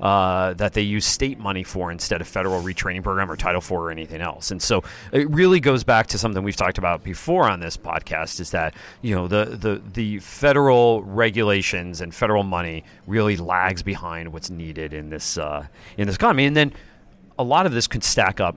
uh, 0.00 0.54
that 0.54 0.72
they 0.74 0.82
use 0.82 1.04
state 1.04 1.38
money 1.38 1.62
for 1.62 1.90
instead 1.90 2.20
of 2.20 2.28
federal 2.28 2.62
retraining 2.62 3.02
program 3.02 3.30
or 3.30 3.36
Title 3.36 3.60
IV 3.60 3.72
or 3.72 3.90
anything 3.90 4.20
else. 4.20 4.50
And 4.50 4.60
so 4.60 4.84
it 5.12 5.28
really 5.30 5.60
goes 5.60 5.84
back 5.84 6.06
to 6.08 6.18
something 6.18 6.42
we've 6.42 6.56
talked 6.56 6.78
about 6.78 7.02
before 7.02 7.48
on 7.48 7.60
this 7.60 7.76
podcast: 7.76 8.40
is 8.40 8.50
that 8.50 8.74
you 9.02 9.14
know 9.14 9.28
the 9.28 9.44
the 9.44 9.82
the 9.92 10.18
federal 10.20 11.02
regulations 11.02 12.00
and 12.00 12.14
federal 12.14 12.42
money 12.42 12.84
really 13.06 13.36
lags 13.36 13.82
behind 13.82 14.32
what's 14.32 14.50
needed 14.50 14.92
in 14.92 15.10
this 15.10 15.38
uh, 15.38 15.66
in 15.96 16.06
this 16.06 16.16
economy, 16.16 16.44
and 16.46 16.56
then 16.56 16.72
a 17.38 17.44
lot 17.44 17.66
of 17.66 17.72
this 17.72 17.86
could 17.86 18.04
stack 18.04 18.40
up 18.40 18.56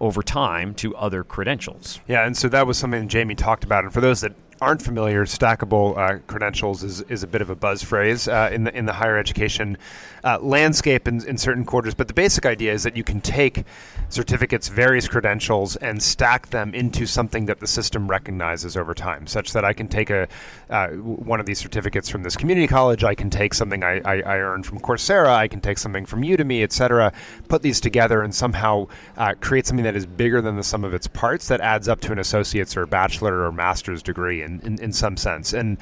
over 0.00 0.22
time 0.22 0.74
to 0.74 0.94
other 0.96 1.24
credentials. 1.24 2.00
Yeah, 2.06 2.24
and 2.24 2.36
so 2.36 2.48
that 2.48 2.66
was 2.66 2.78
something 2.78 3.08
Jamie 3.08 3.34
talked 3.34 3.64
about. 3.64 3.84
And 3.84 3.92
for 3.92 4.00
those 4.00 4.20
that 4.20 4.32
aren't 4.60 4.82
familiar, 4.82 5.24
stackable 5.24 5.96
uh, 5.96 6.18
credentials 6.26 6.82
is, 6.82 7.02
is 7.02 7.22
a 7.22 7.26
bit 7.26 7.40
of 7.40 7.50
a 7.50 7.54
buzz 7.54 7.82
phrase 7.82 8.28
uh, 8.28 8.50
in 8.52 8.64
the 8.64 8.76
in 8.76 8.86
the 8.86 8.92
higher 8.92 9.16
education 9.16 9.76
uh, 10.24 10.38
landscape 10.40 11.06
in, 11.06 11.24
in 11.26 11.38
certain 11.38 11.64
quarters. 11.64 11.94
But 11.94 12.08
the 12.08 12.14
basic 12.14 12.46
idea 12.46 12.72
is 12.72 12.82
that 12.82 12.96
you 12.96 13.04
can 13.04 13.20
take 13.20 13.64
certificates, 14.08 14.68
various 14.68 15.06
credentials, 15.06 15.76
and 15.76 16.02
stack 16.02 16.48
them 16.50 16.74
into 16.74 17.06
something 17.06 17.46
that 17.46 17.60
the 17.60 17.66
system 17.66 18.08
recognizes 18.08 18.76
over 18.76 18.94
time, 18.94 19.26
such 19.26 19.52
that 19.52 19.64
I 19.64 19.72
can 19.72 19.88
take 19.88 20.10
a 20.10 20.28
uh, 20.70 20.88
one 20.88 21.40
of 21.40 21.46
these 21.46 21.58
certificates 21.58 22.08
from 22.08 22.22
this 22.22 22.36
community 22.36 22.66
college, 22.66 23.04
I 23.04 23.14
can 23.14 23.30
take 23.30 23.54
something 23.54 23.82
I, 23.82 24.00
I, 24.04 24.20
I 24.22 24.38
earned 24.38 24.66
from 24.66 24.80
Coursera, 24.80 25.28
I 25.28 25.48
can 25.48 25.60
take 25.60 25.78
something 25.78 26.06
from 26.06 26.22
Udemy, 26.22 26.62
etc. 26.62 27.12
Put 27.48 27.62
these 27.62 27.80
together 27.80 28.22
and 28.22 28.34
somehow 28.34 28.88
uh, 29.16 29.34
create 29.40 29.66
something 29.66 29.84
that 29.84 29.96
is 29.96 30.06
bigger 30.06 30.40
than 30.40 30.56
the 30.56 30.62
sum 30.62 30.84
of 30.84 30.94
its 30.94 31.06
parts 31.06 31.48
that 31.48 31.60
adds 31.60 31.88
up 31.88 32.00
to 32.00 32.12
an 32.12 32.18
associate's 32.18 32.76
or 32.76 32.86
bachelor 32.86 33.44
or 33.44 33.52
master's 33.52 34.02
degree 34.02 34.42
in, 34.48 34.60
in, 34.66 34.82
in 34.82 34.92
some 34.92 35.16
sense. 35.16 35.52
And 35.52 35.78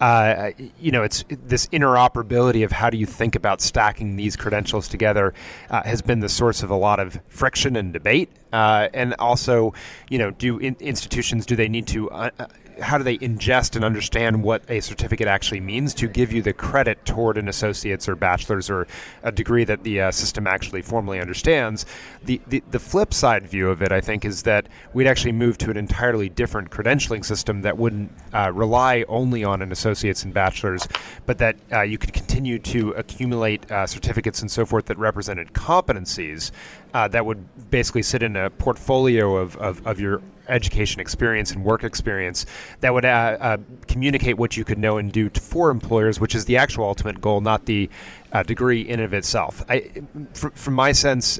uh, 0.00 0.50
you 0.78 0.92
know, 0.92 1.02
it's 1.02 1.24
this 1.28 1.66
interoperability 1.68 2.64
of 2.64 2.72
how 2.72 2.90
do 2.90 2.96
you 2.96 3.06
think 3.06 3.34
about 3.34 3.60
stacking 3.60 4.16
these 4.16 4.36
credentials 4.36 4.88
together 4.88 5.34
uh, 5.70 5.82
has 5.82 6.02
been 6.02 6.20
the 6.20 6.28
source 6.28 6.62
of 6.62 6.70
a 6.70 6.76
lot 6.76 7.00
of 7.00 7.18
friction 7.28 7.76
and 7.76 7.92
debate. 7.92 8.30
Uh, 8.52 8.88
and 8.94 9.14
also, 9.18 9.74
you 10.08 10.18
know, 10.18 10.30
do 10.30 10.58
in- 10.58 10.76
institutions 10.80 11.46
do 11.46 11.56
they 11.56 11.68
need 11.68 11.86
to 11.86 12.10
uh, 12.10 12.30
uh, 12.38 12.46
how 12.80 12.98
do 12.98 13.04
they 13.04 13.18
ingest 13.18 13.76
and 13.76 13.84
understand 13.84 14.42
what 14.42 14.62
a 14.68 14.80
certificate 14.80 15.28
actually 15.28 15.60
means 15.60 15.94
to 15.94 16.08
give 16.08 16.32
you 16.32 16.42
the 16.42 16.52
credit 16.52 17.04
toward 17.04 17.38
an 17.38 17.48
associate's 17.48 18.08
or 18.08 18.16
bachelor's 18.16 18.70
or 18.70 18.86
a 19.22 19.32
degree 19.32 19.64
that 19.64 19.82
the 19.82 20.00
uh, 20.00 20.10
system 20.10 20.46
actually 20.46 20.82
formally 20.82 21.20
understands? 21.20 21.86
The, 22.24 22.40
the, 22.46 22.62
the 22.70 22.78
flip 22.78 23.12
side 23.14 23.46
view 23.46 23.70
of 23.70 23.82
it, 23.82 23.92
I 23.92 24.00
think, 24.00 24.24
is 24.24 24.42
that 24.44 24.68
we'd 24.92 25.06
actually 25.06 25.32
move 25.32 25.58
to 25.58 25.70
an 25.70 25.76
entirely 25.76 26.28
different 26.28 26.70
credentialing 26.70 27.24
system 27.24 27.62
that 27.62 27.76
wouldn't 27.76 28.12
uh, 28.32 28.52
rely 28.52 29.04
only 29.08 29.44
on 29.44 29.62
an 29.62 29.72
associate's 29.72 30.24
and 30.24 30.32
bachelor's, 30.32 30.88
but 31.26 31.38
that 31.38 31.56
uh, 31.72 31.82
you 31.82 31.98
could 31.98 32.12
continue 32.12 32.58
to 32.58 32.90
accumulate 32.92 33.70
uh, 33.70 33.86
certificates 33.86 34.40
and 34.40 34.50
so 34.50 34.64
forth 34.64 34.86
that 34.86 34.98
represented 34.98 35.52
competencies 35.52 36.50
uh, 36.94 37.08
that 37.08 37.24
would 37.26 37.70
basically 37.70 38.02
sit 38.02 38.22
in 38.22 38.36
a 38.36 38.50
portfolio 38.50 39.36
of, 39.36 39.56
of, 39.56 39.86
of, 39.86 40.00
your 40.00 40.22
education 40.48 41.00
experience 41.00 41.52
and 41.52 41.64
work 41.64 41.84
experience 41.84 42.46
that 42.80 42.92
would 42.92 43.04
uh, 43.04 43.36
uh, 43.40 43.56
communicate 43.86 44.36
what 44.38 44.56
you 44.56 44.64
could 44.64 44.78
know 44.78 44.98
and 44.98 45.12
do 45.12 45.30
for 45.30 45.70
employers, 45.70 46.20
which 46.20 46.34
is 46.34 46.44
the 46.44 46.56
actual 46.56 46.84
ultimate 46.84 47.20
goal, 47.20 47.40
not 47.40 47.66
the 47.66 47.88
uh, 48.32 48.42
degree 48.42 48.82
in 48.82 49.00
and 49.00 49.02
of 49.02 49.14
itself. 49.14 49.64
I, 49.68 49.90
from 50.32 50.74
my 50.74 50.92
sense, 50.92 51.38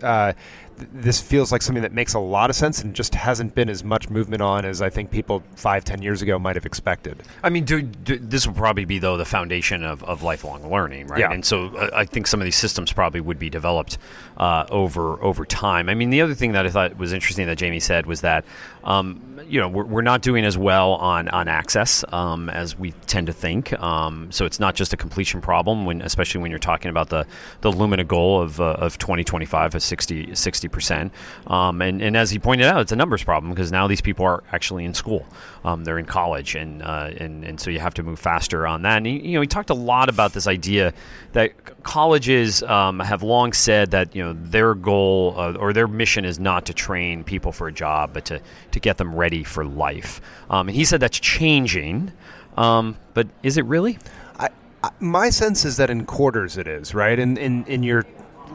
this 0.93 1.21
feels 1.21 1.53
like 1.53 1.63
something 1.63 1.83
that 1.83 1.93
makes 1.93 2.15
a 2.15 2.19
lot 2.19 2.51
of 2.51 2.57
sense 2.57 2.83
and 2.83 2.95
just 2.95 3.15
hasn't 3.15 3.55
been 3.55 3.69
as 3.69 3.85
much 3.85 4.09
movement 4.09 4.43
on 4.43 4.65
as 4.65 4.83
I 4.83 4.91
think 4.91 5.11
people 5.11 5.43
five, 5.57 5.85
ten 5.85 6.03
years 6.03 6.23
ago 6.23 6.39
might 6.39 6.57
have 6.57 6.67
expected. 6.67 7.23
I 7.43 7.51
mean, 7.51 7.65
do, 7.65 7.83
do, 7.83 8.19
this 8.19 8.47
will 8.47 8.55
probably 8.55 8.85
be 8.85 8.99
though 8.99 9.17
the 9.17 9.25
foundation 9.25 9.85
of, 9.85 10.03
of 10.05 10.23
lifelong 10.23 10.71
learning, 10.71 11.09
right? 11.09 11.21
Yeah. 11.21 11.33
And 11.33 11.45
so 11.45 11.69
uh, 11.77 11.91
I 11.95 12.05
think 12.05 12.27
some 12.27 12.41
of 12.41 12.45
these 12.45 12.57
systems 12.57 12.93
probably 12.93 13.21
would 13.21 13.39
be 13.39 13.51
developed 13.51 13.99
uh, 14.37 14.67
over 14.71 15.23
over 15.23 15.45
time. 15.45 15.89
I 15.89 15.95
mean, 15.95 16.11
the 16.11 16.21
other 16.21 16.35
thing 16.35 16.53
that 16.53 16.67
I 16.67 16.71
thought 16.71 16.97
was 16.97 17.13
interesting 17.13 17.47
that 17.47 17.57
Jamie 17.57 17.81
said 17.81 18.07
was 18.07 18.21
that 18.23 18.45
um, 18.85 19.38
you 19.49 19.61
know 19.61 19.69
we're, 19.69 19.85
we're, 19.85 20.03
not 20.03 20.23
doing 20.23 20.45
as 20.45 20.57
well 20.57 20.93
on 20.95 21.29
on 21.29 21.49
access 21.49 22.05
um, 22.13 22.49
as 22.51 22.79
we 22.79 22.93
tend 23.07 23.27
to 23.27 23.33
think. 23.33 23.73
Um, 23.81 24.31
so 24.31 24.45
it's 24.45 24.61
not 24.61 24.75
just 24.75 24.93
a 24.93 24.97
completion 24.97 25.41
problem 25.41 25.87
when, 25.87 26.03
especially 26.03 26.41
when 26.41 26.51
you're 26.51 26.59
talking 26.59 26.91
about 26.91 27.09
the 27.09 27.27
the 27.63 27.73
Lumina 27.73 28.05
goal 28.05 28.41
of 28.43 28.61
uh, 28.61 28.77
of 28.79 28.99
2025 28.99 29.75
of 29.75 29.83
60 29.83 30.69
percent. 30.69 31.13
Um, 31.47 31.83
and 31.83 32.03
and 32.03 32.17
as 32.17 32.31
he 32.31 32.39
pointed 32.39 32.67
out, 32.67 32.81
it's 32.81 32.93
a 32.93 32.97
numbers 32.97 33.25
problem 33.25 33.53
because 33.53 33.73
now 33.73 33.87
these 33.87 34.01
people 34.01 34.25
are 34.25 34.45
actually 34.53 34.85
in 34.85 34.95
school. 34.95 35.27
Um, 35.65 35.85
they're 35.85 35.99
in 35.99 36.07
college, 36.07 36.55
and 36.55 36.83
uh, 36.83 37.11
and 37.17 37.45
and 37.45 37.61
so 37.61 37.71
you 37.71 37.81
have 37.81 37.95
to 37.95 38.03
move 38.03 38.19
faster 38.19 38.67
on 38.67 38.83
that. 38.83 38.99
And 38.99 39.07
he, 39.07 39.19
you 39.21 39.35
know, 39.35 39.41
he 39.41 39.47
talked 39.47 39.71
a 39.71 39.75
lot 39.75 40.09
about 40.09 40.33
this 40.33 40.47
idea 40.47 40.93
that 41.33 41.83
colleges 41.83 42.63
um, 42.63 43.01
have 43.01 43.23
long 43.23 43.53
said 43.53 43.91
that 43.93 44.15
you 44.15 44.23
know 44.23 44.35
their 44.35 44.75
goal 44.75 45.35
uh, 45.37 45.55
or 45.55 45.73
their 45.73 45.89
mission 45.89 46.25
is 46.25 46.39
not 46.39 46.67
to 46.67 46.75
train 46.75 47.25
people 47.25 47.53
for 47.53 47.69
a 47.69 47.73
job, 47.73 48.13
but 48.13 48.25
to 48.27 48.41
to 48.73 48.81
get 48.81 48.99
them 48.99 49.15
ready 49.15 49.38
for 49.45 49.65
life. 49.65 50.21
Um, 50.51 50.69
and 50.69 50.77
he 50.77 50.85
said 50.85 51.01
that's 51.01 51.19
changing, 51.19 52.13
um, 52.57 52.97
but 53.15 53.29
is 53.43 53.57
it 53.57 53.65
really? 53.65 53.99
I, 54.39 54.49
I, 54.83 54.91
my 55.01 55.31
sense 55.31 55.65
is 55.65 55.77
that 55.77 55.91
in 55.91 56.05
quarters 56.05 56.57
it 56.57 56.67
is 56.67 56.95
right. 56.95 57.19
In 57.19 57.37
in 57.37 57.65
in 57.67 57.83
your 57.83 58.05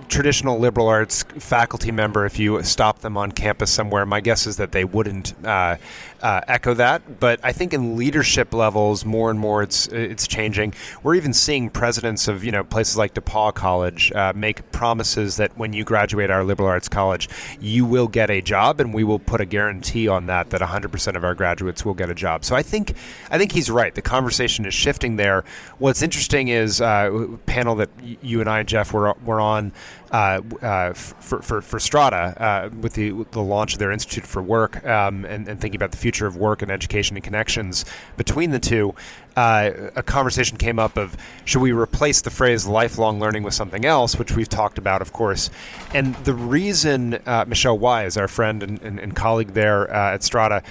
traditional 0.07 0.59
liberal 0.59 0.87
arts 0.87 1.23
faculty 1.23 1.91
member, 1.91 2.25
if 2.25 2.37
you 2.39 2.61
stop 2.63 2.99
them 2.99 3.17
on 3.17 3.31
campus 3.31 3.71
somewhere, 3.71 4.05
my 4.05 4.21
guess 4.21 4.45
is 4.45 4.57
that 4.57 4.71
they 4.71 4.83
wouldn't 4.83 5.33
uh, 5.45 5.77
uh, 6.21 6.41
echo 6.47 6.73
that. 6.73 7.19
But 7.19 7.39
I 7.43 7.51
think 7.51 7.73
in 7.73 7.97
leadership 7.97 8.53
levels, 8.53 9.05
more 9.05 9.29
and 9.29 9.39
more, 9.39 9.63
it's 9.63 9.87
it's 9.87 10.27
changing. 10.27 10.73
We're 11.03 11.15
even 11.15 11.33
seeing 11.33 11.69
presidents 11.69 12.27
of 12.27 12.43
you 12.43 12.51
know 12.51 12.63
places 12.63 12.97
like 12.97 13.13
DePauw 13.13 13.53
College 13.53 14.11
uh, 14.13 14.33
make 14.35 14.71
promises 14.71 15.37
that 15.37 15.57
when 15.57 15.73
you 15.73 15.83
graduate 15.83 16.29
our 16.29 16.43
liberal 16.43 16.69
arts 16.69 16.87
college, 16.87 17.29
you 17.59 17.85
will 17.85 18.07
get 18.07 18.29
a 18.29 18.41
job, 18.41 18.79
and 18.79 18.93
we 18.93 19.03
will 19.03 19.19
put 19.19 19.41
a 19.41 19.45
guarantee 19.45 20.07
on 20.07 20.27
that 20.27 20.49
that 20.51 20.61
100% 20.61 21.15
of 21.15 21.23
our 21.23 21.35
graduates 21.35 21.83
will 21.83 21.93
get 21.93 22.09
a 22.09 22.15
job. 22.15 22.45
So 22.45 22.55
I 22.55 22.63
think 22.63 22.93
I 23.29 23.37
think 23.37 23.51
he's 23.51 23.69
right. 23.69 23.93
The 23.93 24.01
conversation 24.01 24.65
is 24.65 24.73
shifting 24.73 25.17
there. 25.17 25.43
What's 25.77 26.01
interesting 26.01 26.47
is 26.47 26.81
uh, 26.81 27.27
panel 27.45 27.75
that 27.75 27.89
you 28.21 28.39
and 28.39 28.49
I, 28.49 28.63
Jeff, 28.63 28.93
were 28.93 29.13
were 29.25 29.41
on 29.41 29.73
uh, 30.11 30.41
uh, 30.61 30.93
for, 30.93 31.41
for, 31.41 31.61
for 31.61 31.79
Strada 31.79 32.35
uh, 32.37 32.69
with 32.81 32.93
the, 32.93 33.11
the 33.31 33.41
launch 33.41 33.73
of 33.73 33.79
their 33.79 33.91
Institute 33.91 34.25
for 34.27 34.43
Work 34.43 34.85
um, 34.85 35.25
and, 35.25 35.47
and, 35.47 35.59
thinking 35.59 35.77
about 35.77 35.91
the 35.91 35.97
future 35.97 36.27
of 36.27 36.37
work 36.37 36.61
and 36.61 36.69
education 36.69 37.17
and 37.17 37.23
connections 37.23 37.83
between 38.15 38.51
the 38.51 38.59
two. 38.59 38.93
Uh, 39.35 39.71
a 39.95 40.03
conversation 40.03 40.57
came 40.57 40.77
up 40.77 40.97
of 40.97 41.17
should 41.45 41.61
we 41.61 41.71
replace 41.71 42.21
the 42.21 42.29
phrase 42.29 42.67
lifelong 42.67 43.19
learning 43.19 43.41
with 43.41 43.55
something 43.55 43.85
else, 43.85 44.19
which 44.19 44.35
we've 44.35 44.49
talked 44.49 44.77
about, 44.77 45.01
of 45.01 45.11
course. 45.11 45.49
And 45.95 46.13
the 46.17 46.35
reason 46.35 47.19
Michelle 47.47 47.79
Weise, 47.79 48.15
our 48.15 48.27
friend 48.27 48.61
and, 48.61 48.79
and, 48.83 48.99
and 48.99 49.15
colleague 49.15 49.53
there 49.53 49.89
at 49.89 50.21
Strada, 50.21 50.61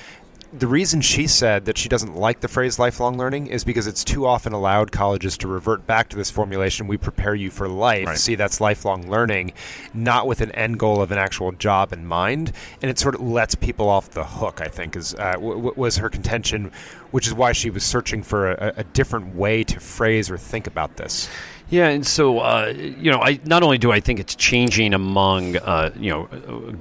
the 0.52 0.66
reason 0.66 1.00
she 1.00 1.26
said 1.26 1.64
that 1.64 1.78
she 1.78 1.88
doesn't 1.88 2.14
like 2.14 2.40
the 2.40 2.48
phrase 2.48 2.78
lifelong 2.78 3.16
learning 3.16 3.46
is 3.46 3.64
because 3.64 3.86
it's 3.86 4.04
too 4.04 4.26
often 4.26 4.52
allowed 4.52 4.92
colleges 4.92 5.38
to 5.38 5.48
revert 5.48 5.86
back 5.86 6.10
to 6.10 6.16
this 6.16 6.30
formulation 6.30 6.86
we 6.86 6.98
prepare 6.98 7.34
you 7.34 7.50
for 7.50 7.68
life 7.68 8.06
right. 8.06 8.18
see 8.18 8.34
that's 8.34 8.60
lifelong 8.60 9.10
learning 9.10 9.52
not 9.94 10.26
with 10.26 10.42
an 10.42 10.50
end 10.52 10.78
goal 10.78 11.00
of 11.00 11.10
an 11.10 11.18
actual 11.18 11.52
job 11.52 11.92
in 11.92 12.04
mind 12.04 12.52
and 12.82 12.90
it 12.90 12.98
sort 12.98 13.14
of 13.14 13.22
lets 13.22 13.54
people 13.54 13.88
off 13.88 14.10
the 14.10 14.24
hook 14.24 14.60
i 14.60 14.68
think 14.68 14.94
is 14.94 15.14
uh, 15.14 15.32
w- 15.32 15.72
was 15.74 15.96
her 15.96 16.10
contention 16.10 16.70
which 17.12 17.26
is 17.26 17.32
why 17.32 17.52
she 17.52 17.70
was 17.70 17.82
searching 17.82 18.22
for 18.22 18.52
a, 18.52 18.74
a 18.78 18.84
different 18.84 19.34
way 19.34 19.64
to 19.64 19.80
phrase 19.80 20.30
or 20.30 20.36
think 20.36 20.66
about 20.66 20.96
this 20.96 21.30
yeah, 21.72 21.88
and 21.88 22.06
so 22.06 22.40
uh, 22.40 22.66
you 22.76 23.10
know, 23.10 23.22
I 23.22 23.40
not 23.44 23.62
only 23.62 23.78
do 23.78 23.92
I 23.92 23.98
think 23.98 24.20
it's 24.20 24.34
changing 24.34 24.92
among 24.92 25.56
uh, 25.56 25.90
you 25.96 26.10
know 26.10 26.24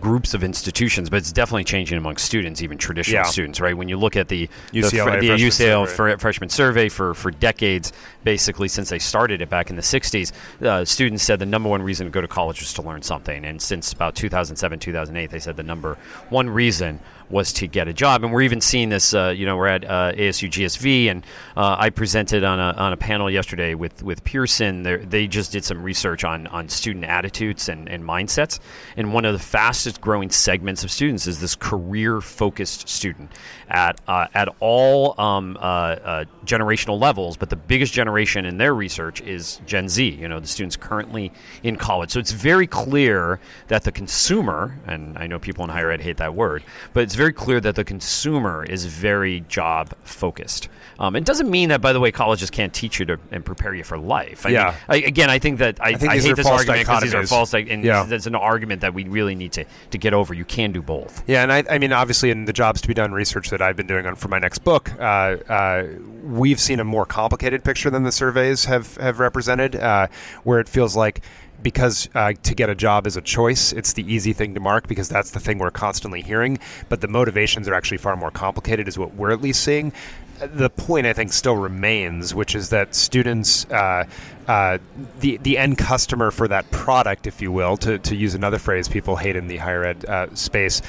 groups 0.01 0.33
of 0.33 0.43
institutions, 0.43 1.09
but 1.09 1.15
it's 1.15 1.31
definitely 1.31 1.63
changing 1.63 1.97
among 1.97 2.17
students, 2.17 2.61
even 2.61 2.77
traditional 2.77 3.23
yeah. 3.23 3.23
students, 3.23 3.61
right? 3.61 3.75
When 3.75 3.87
you 3.87 3.95
look 3.95 4.17
at 4.17 4.27
the 4.27 4.49
UCLA 4.73 5.21
the, 5.21 5.29
the 5.29 5.35
UCL 5.35 5.87
survey. 5.95 6.17
freshman 6.17 6.49
survey 6.49 6.89
for 6.89 7.13
for 7.13 7.31
decades, 7.31 7.93
basically 8.25 8.67
since 8.67 8.89
they 8.89 8.99
started 8.99 9.41
it 9.41 9.49
back 9.49 9.69
in 9.69 9.77
the 9.77 9.81
'60s, 9.81 10.33
uh, 10.61 10.83
students 10.83 11.23
said 11.23 11.39
the 11.39 11.45
number 11.45 11.69
one 11.69 11.81
reason 11.81 12.05
to 12.05 12.11
go 12.11 12.19
to 12.19 12.27
college 12.27 12.59
was 12.59 12.73
to 12.73 12.81
learn 12.81 13.01
something, 13.01 13.45
and 13.45 13.61
since 13.61 13.93
about 13.93 14.13
2007, 14.15 14.77
2008, 14.77 15.31
they 15.31 15.39
said 15.39 15.55
the 15.55 15.63
number 15.63 15.97
one 16.29 16.49
reason 16.49 16.99
was 17.31 17.53
to 17.53 17.67
get 17.67 17.87
a 17.87 17.93
job. 17.93 18.23
And 18.23 18.33
we're 18.33 18.41
even 18.41 18.61
seeing 18.61 18.89
this, 18.89 19.13
uh, 19.13 19.33
you 19.35 19.45
know, 19.45 19.57
we're 19.57 19.67
at 19.67 19.85
uh, 19.85 20.11
ASU 20.13 20.49
GSV, 20.49 21.09
and 21.09 21.25
uh, 21.55 21.75
I 21.79 21.89
presented 21.89 22.43
on 22.43 22.59
a, 22.59 22.73
on 22.77 22.93
a 22.93 22.97
panel 22.97 23.29
yesterday 23.29 23.73
with, 23.73 24.03
with 24.03 24.23
Pearson. 24.23 24.83
They're, 24.83 24.97
they 24.97 25.27
just 25.27 25.51
did 25.51 25.63
some 25.63 25.81
research 25.81 26.23
on, 26.23 26.47
on 26.47 26.69
student 26.69 27.05
attitudes 27.05 27.69
and, 27.69 27.89
and 27.89 28.03
mindsets. 28.03 28.59
And 28.97 29.13
one 29.13 29.25
of 29.25 29.33
the 29.33 29.39
fastest 29.39 30.01
growing 30.01 30.29
segments 30.29 30.83
of 30.83 30.91
students 30.91 31.27
is 31.27 31.39
this 31.39 31.55
career 31.55 32.21
focused 32.21 32.89
student 32.89 33.31
at, 33.69 33.99
uh, 34.07 34.27
at 34.33 34.49
all 34.59 35.19
um, 35.19 35.57
uh, 35.59 35.61
uh, 35.61 36.25
generational 36.45 36.99
levels. 36.99 37.37
But 37.37 37.49
the 37.49 37.55
biggest 37.55 37.93
generation 37.93 38.45
in 38.45 38.57
their 38.57 38.75
research 38.75 39.21
is 39.21 39.61
Gen 39.65 39.87
Z, 39.87 40.03
you 40.03 40.27
know, 40.27 40.39
the 40.39 40.47
students 40.47 40.75
currently 40.75 41.31
in 41.63 41.75
college. 41.75 42.11
So 42.11 42.19
it's 42.19 42.31
very 42.31 42.67
clear 42.67 43.39
that 43.67 43.83
the 43.83 43.91
consumer, 43.91 44.77
and 44.85 45.17
I 45.17 45.27
know 45.27 45.39
people 45.39 45.63
in 45.63 45.69
higher 45.69 45.91
ed 45.91 46.01
hate 46.01 46.17
that 46.17 46.35
word, 46.35 46.63
but 46.93 47.03
it's 47.03 47.15
very 47.21 47.33
clear 47.33 47.61
that 47.61 47.75
the 47.75 47.83
consumer 47.83 48.63
is 48.63 48.85
very 48.85 49.41
job 49.41 49.93
focused. 50.03 50.69
Um, 50.97 51.15
it 51.15 51.23
doesn't 51.23 51.51
mean 51.51 51.69
that, 51.69 51.79
by 51.79 51.93
the 51.93 51.99
way, 51.99 52.11
colleges 52.11 52.49
can't 52.49 52.73
teach 52.73 52.99
you 52.99 53.05
to 53.05 53.19
and 53.29 53.45
prepare 53.45 53.75
you 53.75 53.83
for 53.83 53.95
life. 53.95 54.43
I 54.43 54.49
yeah. 54.49 54.65
Mean, 54.65 54.75
I, 54.89 54.95
again, 55.07 55.29
I 55.29 55.37
think 55.37 55.59
that 55.59 55.79
I, 55.79 55.89
I, 55.89 55.93
think 55.93 56.11
I 56.11 56.19
hate 56.19 56.35
this 56.35 56.47
argument 56.47 56.79
because 56.79 57.03
these 57.03 57.13
are 57.13 57.27
false, 57.27 57.53
and 57.53 57.83
yeah. 57.83 58.03
there's 58.05 58.25
an 58.25 58.33
argument 58.33 58.81
that 58.81 58.95
we 58.95 59.03
really 59.03 59.35
need 59.35 59.51
to, 59.53 59.65
to 59.91 59.97
get 59.99 60.15
over. 60.15 60.33
You 60.33 60.45
can 60.45 60.71
do 60.71 60.81
both. 60.81 61.23
Yeah, 61.27 61.43
and 61.43 61.53
I, 61.53 61.63
I 61.69 61.77
mean, 61.77 61.93
obviously, 61.93 62.31
in 62.31 62.45
the 62.45 62.53
jobs 62.53 62.81
to 62.81 62.87
be 62.87 62.95
done 62.95 63.11
research 63.11 63.51
that 63.51 63.61
I've 63.61 63.75
been 63.75 63.87
doing 63.87 64.07
on 64.07 64.15
for 64.15 64.29
my 64.29 64.39
next 64.39 64.59
book, 64.63 64.91
uh, 64.99 65.03
uh, 65.03 65.87
we've 66.23 66.59
seen 66.59 66.79
a 66.79 66.83
more 66.83 67.05
complicated 67.05 67.63
picture 67.63 67.91
than 67.91 68.01
the 68.01 68.11
surveys 68.11 68.65
have 68.65 68.97
have 68.97 69.19
represented, 69.19 69.75
uh, 69.75 70.07
where 70.43 70.59
it 70.59 70.67
feels 70.67 70.95
like 70.95 71.21
because 71.63 72.09
uh, 72.15 72.33
to 72.43 72.55
get 72.55 72.69
a 72.69 72.75
job 72.75 73.07
is 73.07 73.17
a 73.17 73.21
choice, 73.21 73.73
it's 73.73 73.93
the 73.93 74.11
easy 74.11 74.33
thing 74.33 74.53
to 74.53 74.59
mark 74.59 74.87
because 74.87 75.09
that's 75.09 75.31
the 75.31 75.39
thing 75.39 75.57
we're 75.57 75.71
constantly 75.71 76.21
hearing. 76.21 76.59
But 76.89 77.01
the 77.01 77.07
motivations 77.07 77.67
are 77.67 77.73
actually 77.73 77.97
far 77.97 78.15
more 78.15 78.31
complicated, 78.31 78.87
is 78.87 78.97
what 78.97 79.13
we're 79.15 79.31
at 79.31 79.41
least 79.41 79.63
seeing. 79.63 79.93
The 80.39 80.71
point 80.71 81.05
I 81.05 81.13
think 81.13 81.33
still 81.33 81.55
remains, 81.55 82.33
which 82.33 82.55
is 82.55 82.69
that 82.69 82.95
students, 82.95 83.65
uh, 83.69 84.05
uh, 84.47 84.79
the 85.19 85.37
the 85.37 85.57
end 85.57 85.77
customer 85.77 86.31
for 86.31 86.47
that 86.47 86.69
product, 86.71 87.27
if 87.27 87.41
you 87.41 87.51
will, 87.51 87.77
to, 87.77 87.99
to 87.99 88.15
use 88.15 88.33
another 88.33 88.57
phrase 88.57 88.87
people 88.87 89.15
hate 89.17 89.35
in 89.35 89.47
the 89.47 89.57
higher 89.57 89.83
ed 89.83 90.05
uh, 90.05 90.33
space, 90.33 90.81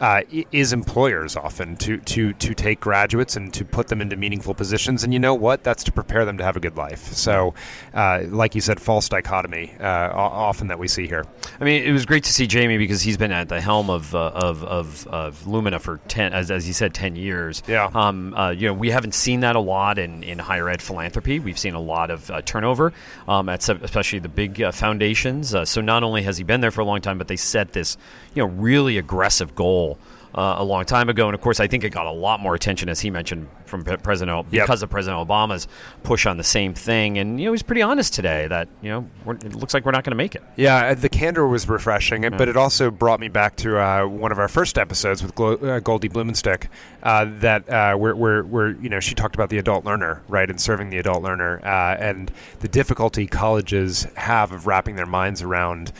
uh, 0.00 0.22
is 0.50 0.72
employers 0.72 1.36
often 1.36 1.76
to 1.76 1.98
to 1.98 2.32
to 2.34 2.54
take 2.54 2.80
graduates 2.80 3.36
and 3.36 3.52
to 3.54 3.64
put 3.64 3.88
them 3.88 4.00
into 4.00 4.16
meaningful 4.16 4.54
positions. 4.54 5.04
And 5.04 5.12
you 5.12 5.18
know 5.18 5.34
what? 5.34 5.62
That's 5.62 5.84
to 5.84 5.92
prepare 5.92 6.24
them 6.24 6.38
to 6.38 6.44
have 6.44 6.56
a 6.56 6.60
good 6.60 6.76
life. 6.76 7.12
So, 7.12 7.54
uh, 7.92 8.22
like 8.28 8.54
you 8.54 8.60
said, 8.60 8.80
false 8.80 9.08
dichotomy 9.08 9.74
uh, 9.78 10.10
often 10.14 10.68
that 10.68 10.78
we 10.78 10.88
see 10.88 11.06
here. 11.06 11.24
I 11.60 11.64
mean, 11.64 11.82
it 11.82 11.92
was 11.92 12.06
great 12.06 12.24
to 12.24 12.32
see 12.32 12.46
Jamie 12.46 12.78
because 12.78 13.02
he's 13.02 13.16
been 13.16 13.32
at 13.32 13.48
the 13.48 13.60
helm 13.60 13.90
of 13.90 14.14
uh, 14.14 14.30
of, 14.34 14.64
of, 14.64 15.06
of 15.08 15.46
Lumina 15.46 15.78
for 15.78 15.98
ten, 16.08 16.32
as, 16.32 16.50
as 16.50 16.64
he 16.64 16.72
said, 16.72 16.94
ten 16.94 17.14
years. 17.16 17.62
Yeah. 17.68 17.90
Um, 17.94 18.34
uh, 18.34 18.50
you 18.50 18.68
know, 18.68 18.74
we 18.74 18.90
haven't 18.90 19.14
seen 19.14 19.40
that 19.40 19.56
a 19.56 19.60
lot 19.60 19.98
in, 19.98 20.22
in 20.22 20.38
higher 20.38 20.68
ed 20.68 20.80
philanthropy. 20.80 21.38
We've 21.38 21.58
seen 21.58 21.74
a 21.74 21.80
lot 21.80 22.10
of 22.10 22.30
uh, 22.30 22.42
turnover 22.42 22.92
um, 23.28 23.48
at 23.48 23.68
especially 23.68 24.18
the 24.20 24.28
big 24.28 24.62
uh, 24.62 24.72
foundations. 24.72 25.54
Uh, 25.54 25.64
so 25.64 25.80
not 25.80 26.02
only 26.02 26.22
has 26.22 26.38
he 26.38 26.44
been 26.44 26.60
there 26.60 26.70
for 26.70 26.80
a 26.80 26.84
long 26.84 27.00
time, 27.00 27.18
but 27.18 27.28
they 27.28 27.36
set 27.36 27.72
this 27.72 27.98
you 28.34 28.42
know 28.42 28.48
really 28.48 28.96
aggressive 28.96 29.54
goal 29.54 29.89
uh, 30.34 30.56
a 30.58 30.64
long 30.64 30.84
time 30.84 31.08
ago. 31.08 31.26
And 31.26 31.34
of 31.34 31.40
course, 31.40 31.60
I 31.60 31.66
think 31.66 31.84
it 31.84 31.90
got 31.90 32.06
a 32.06 32.12
lot 32.12 32.40
more 32.40 32.54
attention, 32.54 32.88
as 32.88 33.00
he 33.00 33.10
mentioned, 33.10 33.48
from 33.70 33.84
President 33.84 34.46
yep. 34.50 34.64
because 34.64 34.82
of 34.82 34.90
President 34.90 35.26
Obama's 35.26 35.68
push 36.02 36.26
on 36.26 36.36
the 36.36 36.44
same 36.44 36.74
thing. 36.74 37.18
And 37.18 37.40
you 37.40 37.46
know, 37.46 37.52
he's 37.52 37.62
pretty 37.62 37.82
honest 37.82 38.12
today 38.12 38.46
that 38.48 38.68
you 38.82 38.90
know 38.90 39.08
it 39.26 39.54
looks 39.54 39.72
like 39.72 39.84
we're 39.84 39.92
not 39.92 40.04
going 40.04 40.12
to 40.12 40.16
make 40.16 40.34
it. 40.34 40.42
Yeah, 40.56 40.88
uh, 40.88 40.94
the 40.94 41.08
candor 41.08 41.46
was 41.46 41.68
refreshing, 41.68 42.24
yeah. 42.24 42.30
but 42.30 42.48
it 42.48 42.56
also 42.56 42.90
brought 42.90 43.20
me 43.20 43.28
back 43.28 43.56
to 43.56 43.78
uh, 43.78 44.06
one 44.06 44.32
of 44.32 44.38
our 44.38 44.48
first 44.48 44.76
episodes 44.76 45.22
with 45.22 45.34
Glo- 45.34 45.56
uh, 45.56 45.80
Goldie 45.80 46.08
Blumenstyk. 46.08 46.68
Uh, 47.02 47.26
that 47.38 47.68
uh, 47.70 47.94
where, 47.94 48.14
where, 48.14 48.42
where 48.42 48.70
you 48.72 48.88
know 48.88 49.00
she 49.00 49.14
talked 49.14 49.34
about 49.34 49.48
the 49.48 49.58
adult 49.58 49.84
learner, 49.84 50.22
right, 50.28 50.50
and 50.50 50.60
serving 50.60 50.90
the 50.90 50.98
adult 50.98 51.22
learner, 51.22 51.56
and 51.64 52.30
the 52.58 52.68
difficulty 52.68 53.26
colleges 53.26 54.06
have 54.16 54.52
of 54.52 54.66
wrapping 54.66 54.96
their 54.96 55.06
minds 55.06 55.42
around 55.42 55.92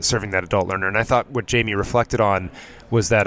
serving 0.00 0.30
that 0.30 0.44
adult 0.44 0.68
learner. 0.68 0.86
And 0.86 0.96
I 0.96 1.02
thought 1.02 1.30
what 1.30 1.46
Jamie 1.46 1.74
reflected 1.74 2.20
on 2.20 2.50
was 2.90 3.08
that 3.08 3.26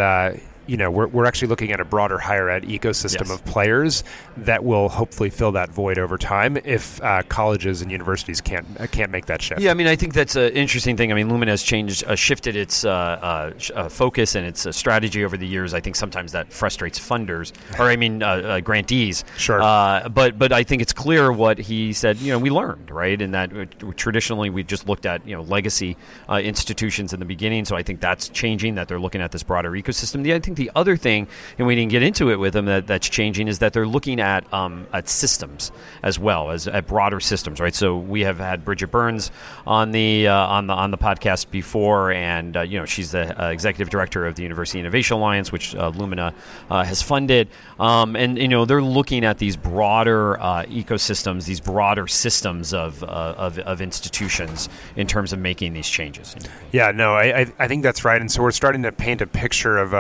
you 0.68 0.78
know, 0.78 0.92
we're, 0.92 1.08
we're 1.08 1.26
actually 1.26 1.48
looking 1.48 1.72
at 1.72 1.80
a 1.80 1.86
broader 1.86 2.18
higher 2.18 2.50
ed 2.50 2.64
ecosystem 2.64 3.28
yes. 3.28 3.32
of 3.32 3.44
players 3.46 4.04
that 4.38 4.64
will 4.64 4.90
hopefully 4.90 5.30
fill 5.30 5.54
that 5.54 5.70
void 5.70 5.98
over 5.98 6.18
time 6.18 6.58
if 6.66 7.02
uh, 7.02 7.24
colleges 7.30 7.82
and 7.82 7.92
universities 7.92 8.42
can't 8.42 8.68
uh, 8.80 8.88
can't 8.88 9.12
make 9.12 9.26
that 9.28 9.42
shift. 9.42 9.62
Yeah, 9.62 9.72
I 9.72 9.74
mean, 9.74 9.88
I 9.88 9.96
think 9.96 10.14
that's 10.14 10.36
an 10.36 10.52
interesting 10.52 10.98
thing. 10.98 11.12
I 11.12 11.16
mean, 11.16 11.30
Lumina 11.30 11.52
has 11.52 11.64
changed, 11.64 12.04
uh, 12.04 12.16
shifted 12.16 12.56
its 12.56 12.84
uh, 12.84 12.90
uh, 12.90 13.54
uh 13.74 13.90
focus 13.90 14.36
and 14.36 14.46
its 14.46 14.76
strategy 14.76 15.24
over 15.24 15.38
the 15.38 15.48
years. 15.48 15.74
I 15.74 15.80
think 15.80 15.96
sometimes 15.96 16.34
that 16.34 16.52
frustrates 16.52 17.00
funders, 17.00 17.54
or 17.80 17.86
I 17.86 17.96
mean, 17.96 18.20
grantees. 18.64 19.24
Sure. 19.38 19.60
but 19.60 20.38
but 20.38 20.52
I 20.52 20.64
think 20.64 20.82
it's 20.82 20.94
clear 20.94 21.32
what 21.32 21.58
he 21.58 21.94
said. 21.94 22.18
You 22.18 22.34
know, 22.34 22.40
we 22.40 22.50
learned 22.50 22.92
right, 22.92 23.20
in 23.20 23.32
that 23.32 23.52
traditionally 23.96 24.50
we 24.50 24.64
just 24.64 24.88
looked 24.88 25.06
at 25.06 25.26
you 25.26 25.36
know 25.36 25.44
legacy 25.44 25.96
institutions 26.30 27.14
in 27.14 27.20
the 27.20 27.26
beginning. 27.26 27.64
So 27.64 27.76
I 27.76 27.84
think 27.84 28.02
that's 28.02 28.28
changing. 28.30 28.76
That 28.76 28.90
they're 28.90 29.00
looking 29.00 29.22
at 29.22 29.32
this 29.32 29.44
broader 29.44 29.72
ecosystem. 29.72 30.26
Yeah, 30.26 30.36
I 30.36 30.40
think 30.40 30.57
the 30.58 30.72
other 30.76 30.98
thing, 30.98 31.28
and 31.58 31.66
we 31.66 31.76
didn't 31.76 31.92
get 31.92 32.04
into 32.04 32.30
it 32.32 32.36
with 32.38 32.54
them, 32.54 32.66
that, 32.66 32.88
that's 32.88 33.08
changing 33.08 33.48
is 33.48 33.60
that 33.60 33.74
they're 33.74 33.88
looking 33.88 34.20
at 34.20 34.52
um, 34.54 34.86
at 34.94 35.08
systems 35.08 35.72
as 36.04 36.20
well 36.20 36.52
as 36.52 36.68
at 36.68 36.88
broader 36.88 37.20
systems, 37.20 37.60
right? 37.60 37.74
So 37.74 37.98
we 37.98 38.22
have 38.22 38.38
had 38.38 38.66
Bridget 38.66 38.88
Burns 38.88 39.32
on 39.66 39.92
the 39.92 40.28
uh, 40.28 40.34
on 40.34 40.68
the 40.68 40.74
on 40.74 40.92
the 40.92 40.98
podcast 40.98 41.52
before, 41.52 42.12
and 42.12 42.58
uh, 42.58 42.62
you 42.62 42.80
know 42.80 42.86
she's 42.86 43.12
the 43.12 43.42
uh, 43.42 43.50
executive 43.50 43.90
director 43.90 44.26
of 44.26 44.36
the 44.36 44.44
University 44.44 44.80
Innovation 44.80 45.18
Alliance, 45.18 45.52
which 45.52 45.76
uh, 45.76 45.90
Lumina 45.90 46.34
uh, 46.70 46.84
has 46.84 47.02
funded, 47.02 47.48
um, 47.80 48.16
and 48.16 48.38
you 48.38 48.48
know 48.48 48.66
they're 48.66 48.82
looking 48.82 49.24
at 49.24 49.38
these 49.38 49.56
broader 49.56 50.40
uh, 50.40 50.64
ecosystems, 50.64 51.46
these 51.46 51.60
broader 51.60 52.08
systems 52.08 52.74
of, 52.74 53.04
of, 53.04 53.60
of 53.60 53.82
institutions 53.82 54.70
in 54.96 55.08
terms 55.08 55.34
of 55.34 55.40
making 55.40 55.74
these 55.74 55.88
changes. 55.88 56.36
Yeah, 56.72 56.92
no, 56.92 57.16
I 57.16 57.48
I 57.60 57.68
think 57.68 57.84
that's 57.84 58.04
right, 58.04 58.20
and 58.20 58.32
so 58.32 58.42
we're 58.42 58.52
starting 58.52 58.84
to 58.84 58.92
paint 58.92 59.22
a 59.22 59.28
picture 59.28 59.78
of 59.78 59.94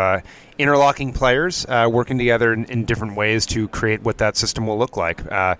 interlocking 0.58 1.13
players 1.13 1.65
uh, 1.67 1.88
working 1.91 2.17
together 2.17 2.54
in, 2.54 2.65
in, 2.65 2.86
different 2.86 3.15
ways 3.15 3.46
to 3.46 3.67
create 3.67 4.02
what 4.02 4.17
that 4.17 4.38
system 4.38 4.65
will 4.65 4.78
look 4.78 4.98
like. 4.98 5.30
Uh, 5.32 5.56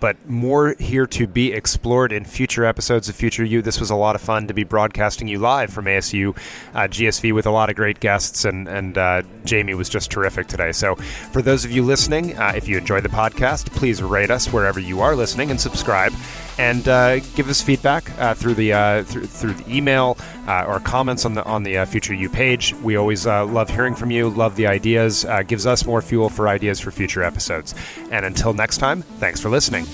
but 0.00 0.16
more 0.28 0.74
here 0.78 1.06
to 1.06 1.26
be 1.26 1.52
explored 1.52 2.12
in 2.12 2.24
future 2.24 2.64
episodes 2.64 3.08
of 3.08 3.14
Future 3.14 3.44
You. 3.44 3.62
This 3.62 3.78
was 3.78 3.90
a 3.90 3.94
lot 3.94 4.14
of 4.14 4.20
fun 4.20 4.46
to 4.48 4.54
be 4.54 4.64
broadcasting 4.64 5.28
you 5.28 5.38
live 5.38 5.70
from 5.70 5.84
ASU 5.84 6.36
uh, 6.74 6.88
GSV 6.88 7.34
with 7.34 7.46
a 7.46 7.50
lot 7.50 7.70
of 7.70 7.76
great 7.76 8.00
guests, 8.00 8.44
and, 8.44 8.68
and 8.68 8.96
uh, 8.98 9.22
Jamie 9.44 9.74
was 9.74 9.88
just 9.88 10.10
terrific 10.10 10.46
today. 10.46 10.72
So, 10.72 10.96
for 11.32 11.42
those 11.42 11.64
of 11.64 11.70
you 11.70 11.82
listening, 11.82 12.38
uh, 12.38 12.52
if 12.56 12.68
you 12.68 12.78
enjoyed 12.78 13.04
the 13.04 13.08
podcast, 13.08 13.72
please 13.74 14.02
rate 14.02 14.30
us 14.30 14.52
wherever 14.52 14.80
you 14.80 15.00
are 15.00 15.14
listening 15.14 15.50
and 15.50 15.60
subscribe 15.60 16.12
and 16.58 16.88
uh, 16.88 17.20
give 17.34 17.48
us 17.48 17.62
feedback 17.62 18.10
uh, 18.18 18.34
through 18.34 18.54
the 18.54 18.72
uh, 18.72 19.02
through, 19.04 19.26
through 19.26 19.54
the 19.54 19.74
email 19.74 20.16
uh, 20.46 20.64
or 20.66 20.80
comments 20.80 21.24
on 21.24 21.34
the 21.34 21.44
on 21.44 21.62
the 21.62 21.78
uh, 21.78 21.86
Future 21.86 22.14
you 22.14 22.28
page. 22.28 22.74
We 22.74 22.96
always 22.96 23.26
uh, 23.26 23.46
love 23.46 23.70
hearing 23.70 23.94
from 23.94 24.10
you. 24.10 24.30
Love 24.30 24.56
the 24.56 24.66
ideas. 24.66 25.24
gives 25.46 25.66
us 25.66 25.84
more 25.84 26.02
fuel 26.02 26.28
for 26.28 26.48
ideas 26.48 26.80
for 26.80 26.90
future 26.90 27.22
episodes. 27.22 27.74
And 28.10 28.24
until 28.24 28.52
next 28.52 28.78
time, 28.78 29.02
thanks 29.02 29.40
for 29.40 29.48
listening. 29.48 29.86